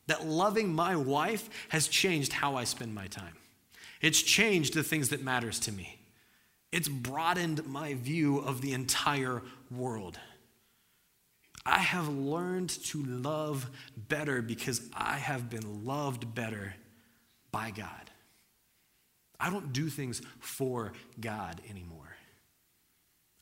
That 0.07 0.27
loving 0.27 0.73
my 0.73 0.97
wife 0.97 1.49
has 1.69 1.87
changed 1.87 2.33
how 2.33 2.57
I 2.57 2.65
spend 2.65 2.93
my 2.93 3.07
time. 3.07 3.37
It's 4.01 4.21
changed 4.21 4.73
the 4.73 4.83
things 4.83 5.07
that 5.09 5.23
matters 5.23 5.57
to 5.61 5.71
me. 5.71 5.99
It's 6.73 6.89
broadened 6.89 7.65
my 7.65 7.93
view 7.93 8.39
of 8.39 8.59
the 8.59 8.73
entire 8.73 9.41
world. 9.71 10.19
I 11.65 11.79
have 11.79 12.09
learned 12.09 12.71
to 12.87 13.01
love 13.03 13.69
better 13.95 14.41
because 14.41 14.81
I 14.93 15.13
have 15.15 15.49
been 15.49 15.85
loved 15.85 16.35
better 16.35 16.75
by 17.57 17.71
God. 17.71 18.11
I 19.39 19.49
don't 19.49 19.73
do 19.73 19.89
things 19.89 20.21
for 20.39 20.93
God 21.19 21.59
anymore. 21.67 22.15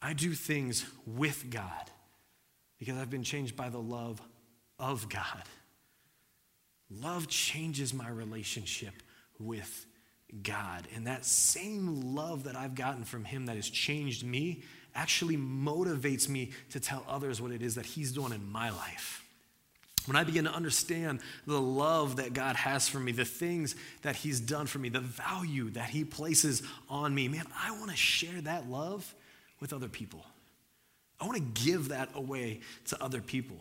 I 0.01 0.13
do 0.13 0.31
things 0.31 0.85
with 1.05 1.49
God 1.49 1.91
because 2.79 2.95
I've 2.95 3.09
been 3.09 3.23
changed 3.23 3.57
by 3.57 3.67
the 3.67 3.81
love 3.81 4.21
of 4.79 5.09
God. 5.09 5.43
Love 6.89 7.27
changes 7.27 7.93
my 7.93 8.07
relationship 8.07 8.93
with 9.37 9.85
God. 10.43 10.87
And 10.95 11.07
that 11.07 11.25
same 11.25 12.15
love 12.15 12.45
that 12.45 12.55
I've 12.55 12.75
gotten 12.75 13.03
from 13.03 13.25
Him 13.25 13.47
that 13.47 13.57
has 13.57 13.69
changed 13.69 14.25
me 14.25 14.63
actually 14.93 15.35
motivates 15.35 16.29
me 16.29 16.51
to 16.69 16.79
tell 16.79 17.03
others 17.09 17.41
what 17.41 17.51
it 17.51 17.61
is 17.61 17.75
that 17.75 17.85
He's 17.85 18.13
doing 18.13 18.31
in 18.31 18.49
my 18.49 18.69
life. 18.69 19.24
When 20.05 20.15
I 20.15 20.23
begin 20.23 20.45
to 20.45 20.53
understand 20.53 21.19
the 21.47 21.59
love 21.59 22.17
that 22.17 22.33
God 22.33 22.55
has 22.55 22.87
for 22.87 22.99
me, 22.99 23.11
the 23.11 23.25
things 23.25 23.75
that 24.03 24.15
He's 24.15 24.39
done 24.39 24.67
for 24.67 24.79
me, 24.79 24.89
the 24.89 24.99
value 24.99 25.71
that 25.71 25.89
He 25.89 26.03
places 26.03 26.61
on 26.89 27.13
me, 27.13 27.27
man, 27.27 27.45
I 27.59 27.71
want 27.71 27.91
to 27.91 27.97
share 27.97 28.41
that 28.41 28.69
love 28.69 29.13
with 29.59 29.73
other 29.73 29.87
people. 29.87 30.25
I 31.19 31.25
want 31.25 31.37
to 31.37 31.63
give 31.63 31.89
that 31.89 32.09
away 32.13 32.59
to 32.87 33.03
other 33.03 33.21
people. 33.21 33.57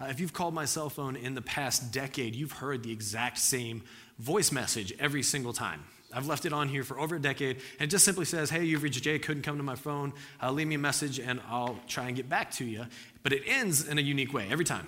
Uh, 0.00 0.06
if 0.06 0.18
you've 0.18 0.32
called 0.32 0.54
my 0.54 0.64
cell 0.64 0.90
phone 0.90 1.16
in 1.16 1.34
the 1.34 1.42
past 1.42 1.92
decade, 1.92 2.34
you've 2.34 2.52
heard 2.52 2.82
the 2.82 2.92
exact 2.92 3.38
same 3.38 3.82
voice 4.18 4.50
message 4.50 4.92
every 4.98 5.22
single 5.22 5.52
time. 5.52 5.84
I've 6.12 6.26
left 6.26 6.44
it 6.44 6.52
on 6.52 6.68
here 6.68 6.82
for 6.82 6.98
over 6.98 7.16
a 7.16 7.20
decade, 7.20 7.56
and 7.78 7.88
it 7.88 7.90
just 7.90 8.04
simply 8.04 8.24
says, 8.24 8.50
Hey, 8.50 8.64
you've 8.64 8.82
reached 8.82 9.02
Jay, 9.02 9.18
couldn't 9.18 9.42
come 9.42 9.56
to 9.58 9.62
my 9.62 9.76
phone. 9.76 10.12
Uh, 10.42 10.50
leave 10.50 10.66
me 10.66 10.74
a 10.74 10.78
message, 10.78 11.20
and 11.20 11.40
I'll 11.48 11.78
try 11.86 12.08
and 12.08 12.16
get 12.16 12.28
back 12.28 12.50
to 12.52 12.64
you. 12.64 12.86
But 13.22 13.32
it 13.32 13.42
ends 13.46 13.86
in 13.86 13.98
a 13.98 14.00
unique 14.00 14.32
way 14.32 14.48
every 14.50 14.64
time. 14.64 14.86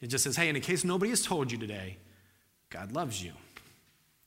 It 0.00 0.08
just 0.08 0.24
says, 0.24 0.36
Hey, 0.36 0.48
in 0.48 0.60
case 0.60 0.84
nobody 0.84 1.10
has 1.10 1.22
told 1.22 1.52
you 1.52 1.58
today, 1.58 1.98
God 2.70 2.92
loves 2.92 3.22
you. 3.22 3.32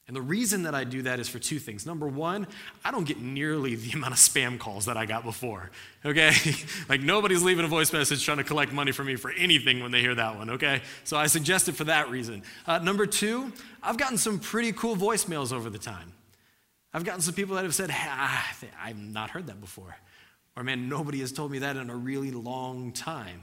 And 0.05 0.15
the 0.15 0.21
reason 0.21 0.63
that 0.63 0.75
I 0.75 0.83
do 0.83 1.03
that 1.03 1.19
is 1.19 1.29
for 1.29 1.39
two 1.39 1.59
things. 1.59 1.85
Number 1.85 2.07
one, 2.07 2.45
I 2.83 2.91
don't 2.91 3.05
get 3.05 3.21
nearly 3.21 3.75
the 3.75 3.91
amount 3.93 4.13
of 4.13 4.19
spam 4.19 4.59
calls 4.59 4.85
that 4.85 4.97
I 4.97 5.05
got 5.05 5.23
before, 5.23 5.71
okay? 6.05 6.33
like 6.89 7.01
nobody's 7.01 7.41
leaving 7.41 7.63
a 7.63 7.69
voice 7.69 7.93
message 7.93 8.23
trying 8.23 8.37
to 8.37 8.43
collect 8.43 8.73
money 8.73 8.91
from 8.91 9.07
me 9.07 9.15
for 9.15 9.31
anything 9.31 9.81
when 9.81 9.91
they 9.91 10.01
hear 10.01 10.15
that 10.15 10.35
one, 10.35 10.49
okay? 10.51 10.81
So 11.05 11.15
I 11.15 11.27
suggest 11.27 11.69
it 11.69 11.75
for 11.75 11.85
that 11.85 12.09
reason. 12.09 12.43
Uh, 12.67 12.79
number 12.79 13.05
two, 13.05 13.53
I've 13.81 13.97
gotten 13.97 14.17
some 14.17 14.39
pretty 14.39 14.73
cool 14.73 14.97
voicemails 14.97 15.53
over 15.53 15.69
the 15.69 15.79
time. 15.79 16.11
I've 16.93 17.05
gotten 17.05 17.21
some 17.21 17.33
people 17.33 17.55
that 17.55 17.63
have 17.63 17.73
said, 17.73 17.89
hey, 17.89 18.67
I've 18.79 19.01
not 19.01 19.29
heard 19.29 19.47
that 19.47 19.59
before. 19.59 19.95
Or, 20.55 20.63
man, 20.63 20.87
nobody 20.87 21.21
has 21.21 21.31
told 21.31 21.51
me 21.51 21.59
that 21.59 21.75
in 21.75 21.89
a 21.89 21.95
really 21.95 22.29
long 22.29 22.91
time. 22.91 23.41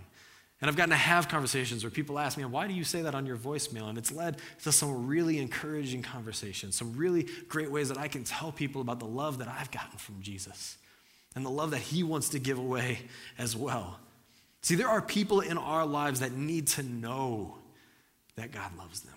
And 0.60 0.68
I've 0.68 0.76
gotten 0.76 0.90
to 0.90 0.96
have 0.96 1.28
conversations 1.28 1.84
where 1.84 1.90
people 1.90 2.18
ask 2.18 2.36
me, 2.36 2.44
why 2.44 2.66
do 2.66 2.74
you 2.74 2.84
say 2.84 3.02
that 3.02 3.14
on 3.14 3.24
your 3.24 3.38
voicemail? 3.38 3.88
And 3.88 3.96
it's 3.96 4.12
led 4.12 4.36
to 4.62 4.72
some 4.72 5.06
really 5.06 5.38
encouraging 5.38 6.02
conversations, 6.02 6.76
some 6.76 6.94
really 6.96 7.28
great 7.48 7.70
ways 7.70 7.88
that 7.88 7.96
I 7.96 8.08
can 8.08 8.24
tell 8.24 8.52
people 8.52 8.82
about 8.82 9.00
the 9.00 9.06
love 9.06 9.38
that 9.38 9.48
I've 9.48 9.70
gotten 9.70 9.98
from 9.98 10.20
Jesus 10.20 10.76
and 11.34 11.46
the 11.46 11.50
love 11.50 11.70
that 11.70 11.78
he 11.78 12.02
wants 12.02 12.30
to 12.30 12.38
give 12.38 12.58
away 12.58 12.98
as 13.38 13.56
well. 13.56 13.98
See, 14.60 14.74
there 14.74 14.88
are 14.88 15.00
people 15.00 15.40
in 15.40 15.56
our 15.56 15.86
lives 15.86 16.20
that 16.20 16.32
need 16.32 16.66
to 16.68 16.82
know 16.82 17.56
that 18.36 18.52
God 18.52 18.76
loves 18.76 19.00
them. 19.00 19.14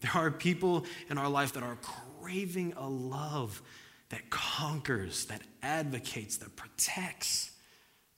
There 0.00 0.12
are 0.14 0.30
people 0.30 0.86
in 1.10 1.18
our 1.18 1.28
life 1.28 1.52
that 1.52 1.62
are 1.62 1.76
craving 2.22 2.72
a 2.78 2.88
love 2.88 3.60
that 4.08 4.30
conquers, 4.30 5.26
that 5.26 5.42
advocates, 5.62 6.38
that 6.38 6.56
protects, 6.56 7.50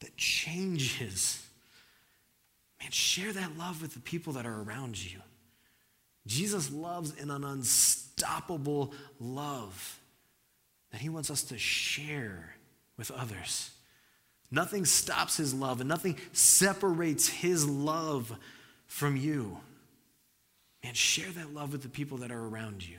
that 0.00 0.16
changes. 0.16 1.44
Man, 2.82 2.90
share 2.90 3.32
that 3.32 3.56
love 3.56 3.80
with 3.80 3.94
the 3.94 4.00
people 4.00 4.32
that 4.34 4.44
are 4.44 4.62
around 4.62 5.02
you. 5.02 5.20
Jesus 6.26 6.70
loves 6.70 7.14
in 7.14 7.30
an 7.30 7.44
unstoppable 7.44 8.92
love 9.20 10.00
that 10.90 11.00
he 11.00 11.08
wants 11.08 11.30
us 11.30 11.44
to 11.44 11.58
share 11.58 12.56
with 12.96 13.10
others. 13.12 13.70
Nothing 14.50 14.84
stops 14.84 15.36
his 15.36 15.54
love 15.54 15.80
and 15.80 15.88
nothing 15.88 16.18
separates 16.32 17.28
his 17.28 17.66
love 17.68 18.36
from 18.86 19.16
you. 19.16 19.58
And 20.82 20.96
share 20.96 21.30
that 21.30 21.54
love 21.54 21.70
with 21.70 21.82
the 21.82 21.88
people 21.88 22.18
that 22.18 22.32
are 22.32 22.46
around 22.48 22.86
you. 22.86 22.98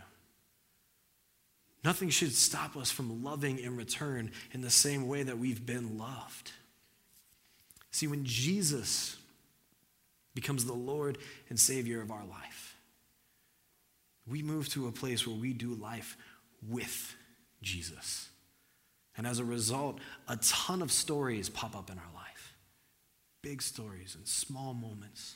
Nothing 1.84 2.10
should 2.10 2.34
stop 2.34 2.78
us 2.78 2.89
from 2.89 3.24
loving 3.24 3.60
in 3.60 3.76
return 3.76 4.32
in 4.54 4.62
the 4.62 4.69
same 4.69 5.10
way 5.10 5.24
that 5.24 5.38
we've 5.38 5.65
been 5.65 5.98
loved. 5.98 6.54
See, 7.91 8.08
when 8.08 8.24
Jesus 8.24 9.17
becomes 10.34 10.65
the 10.65 10.74
Lord 10.74 11.17
and 11.50 11.60
Savior 11.60 12.02
of 12.02 12.12
our 12.12 12.26
life. 12.26 12.78
We 14.28 14.41
move 14.41 14.69
to 14.69 14.88
a 14.88 14.91
place 14.91 15.28
where 15.28 15.36
we 15.36 15.54
do 15.54 15.74
life 15.74 16.17
with 16.67 17.15
Jesus. 17.62 18.30
And 19.17 19.28
as 19.28 19.39
a 19.39 19.46
result, 19.46 20.00
a 20.28 20.38
ton 20.38 20.82
of 20.82 20.91
stories 20.91 21.50
pop 21.50 21.76
up 21.76 21.89
in 21.89 21.98
our 21.98 22.13
life 22.13 22.54
big 23.43 23.62
stories 23.62 24.15
and 24.15 24.26
small 24.26 24.74
moments 24.74 25.36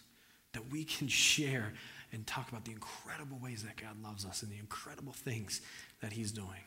that 0.54 0.72
we 0.72 0.84
can 0.84 1.08
share 1.08 1.74
and 2.12 2.26
talk 2.26 2.50
about 2.50 2.66
the 2.66 2.72
incredible 2.72 3.38
ways 3.38 3.64
that 3.64 3.76
God 3.76 4.02
loves 4.02 4.26
us 4.26 4.42
and 4.42 4.52
the 4.52 4.58
incredible 4.58 5.12
things 5.14 5.62
that 6.02 6.14
He's 6.14 6.32
doing. 6.32 6.64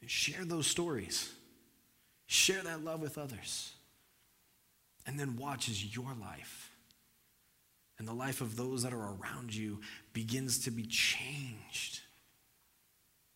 And 0.00 0.08
share 0.08 0.44
those 0.44 0.68
stories, 0.68 1.32
share 2.26 2.62
that 2.62 2.84
love 2.84 3.02
with 3.02 3.18
others. 3.18 3.72
And 5.06 5.18
then 5.18 5.36
watch 5.36 5.68
as 5.68 5.94
your 5.96 6.12
life 6.20 6.70
and 7.98 8.06
the 8.06 8.12
life 8.12 8.40
of 8.40 8.56
those 8.56 8.82
that 8.82 8.92
are 8.92 9.14
around 9.14 9.54
you 9.54 9.80
begins 10.12 10.58
to 10.64 10.70
be 10.70 10.82
changed 10.82 12.00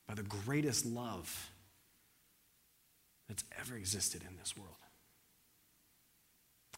by 0.07 0.15
the 0.15 0.23
greatest 0.23 0.85
love 0.85 1.51
that's 3.29 3.45
ever 3.61 3.77
existed 3.77 4.23
in 4.29 4.37
this 4.37 4.57
world. 4.57 4.75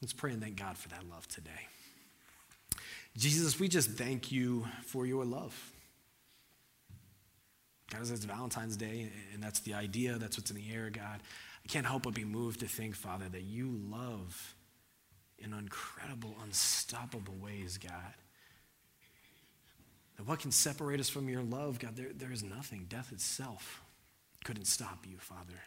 Let's 0.02 0.12
pray 0.12 0.32
and 0.32 0.42
thank 0.42 0.56
God 0.56 0.76
for 0.76 0.88
that 0.90 1.08
love 1.10 1.26
today. 1.28 1.68
Jesus, 3.16 3.58
we 3.58 3.68
just 3.68 3.90
thank 3.90 4.30
you 4.30 4.66
for 4.84 5.06
your 5.06 5.24
love. 5.24 5.72
God, 7.90 8.00
it's 8.02 8.24
Valentine's 8.24 8.76
Day, 8.76 9.10
and 9.34 9.42
that's 9.42 9.60
the 9.60 9.74
idea, 9.74 10.16
that's 10.16 10.38
what's 10.38 10.50
in 10.50 10.56
the 10.56 10.72
air, 10.72 10.90
God. 10.90 11.20
I 11.64 11.68
can't 11.68 11.86
help 11.86 12.04
but 12.04 12.14
be 12.14 12.24
moved 12.24 12.60
to 12.60 12.66
think, 12.66 12.94
Father, 12.94 13.28
that 13.28 13.42
you 13.42 13.80
love 13.90 14.54
incredible, 15.62 16.34
unstoppable 16.44 17.34
ways, 17.40 17.78
God. 17.78 18.14
That 20.16 20.26
what 20.26 20.40
can 20.40 20.50
separate 20.50 21.00
us 21.00 21.08
from 21.08 21.28
your 21.28 21.42
love, 21.42 21.78
God, 21.78 21.96
there, 21.96 22.10
there 22.14 22.32
is 22.32 22.42
nothing. 22.42 22.86
Death 22.88 23.12
itself 23.12 23.82
couldn't 24.44 24.66
stop 24.66 25.06
you, 25.08 25.16
Father. 25.18 25.60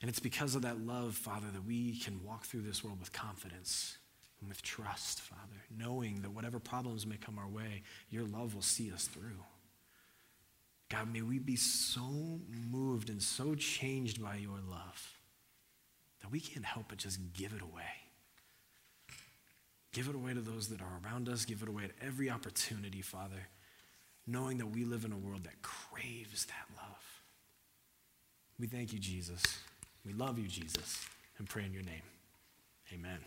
And 0.00 0.08
it's 0.08 0.20
because 0.20 0.54
of 0.54 0.62
that 0.62 0.80
love, 0.80 1.14
Father, 1.14 1.46
that 1.52 1.64
we 1.64 1.98
can 1.98 2.22
walk 2.24 2.44
through 2.44 2.62
this 2.62 2.82
world 2.82 2.98
with 3.00 3.12
confidence 3.12 3.98
and 4.40 4.48
with 4.48 4.62
trust, 4.62 5.20
Father, 5.20 5.62
knowing 5.76 6.22
that 6.22 6.32
whatever 6.32 6.58
problems 6.58 7.06
may 7.06 7.16
come 7.16 7.38
our 7.38 7.48
way, 7.48 7.82
your 8.10 8.24
love 8.24 8.54
will 8.54 8.62
see 8.62 8.92
us 8.92 9.06
through. 9.06 9.42
God, 10.90 11.12
may 11.12 11.22
we 11.22 11.38
be 11.38 11.56
so 11.56 12.40
moved 12.70 13.08
and 13.08 13.22
so 13.22 13.54
changed 13.54 14.22
by 14.22 14.36
your 14.36 14.58
love 14.68 15.18
that 16.20 16.30
we 16.30 16.40
can't 16.40 16.64
help 16.64 16.86
but 16.88 16.98
just 16.98 17.20
give 17.32 17.52
it 17.52 17.62
away. 17.62 18.03
Give 19.94 20.08
it 20.08 20.16
away 20.16 20.34
to 20.34 20.40
those 20.40 20.68
that 20.68 20.80
are 20.80 21.00
around 21.04 21.28
us. 21.28 21.44
Give 21.44 21.62
it 21.62 21.68
away 21.68 21.84
at 21.84 21.92
every 22.04 22.28
opportunity, 22.28 23.00
Father, 23.00 23.46
knowing 24.26 24.58
that 24.58 24.66
we 24.66 24.84
live 24.84 25.04
in 25.04 25.12
a 25.12 25.16
world 25.16 25.44
that 25.44 25.62
craves 25.62 26.46
that 26.46 26.66
love. 26.76 27.22
We 28.58 28.66
thank 28.66 28.92
you, 28.92 28.98
Jesus. 28.98 29.40
We 30.04 30.12
love 30.12 30.36
you, 30.36 30.48
Jesus, 30.48 31.06
and 31.38 31.48
pray 31.48 31.64
in 31.64 31.72
your 31.72 31.84
name. 31.84 32.02
Amen. 32.92 33.18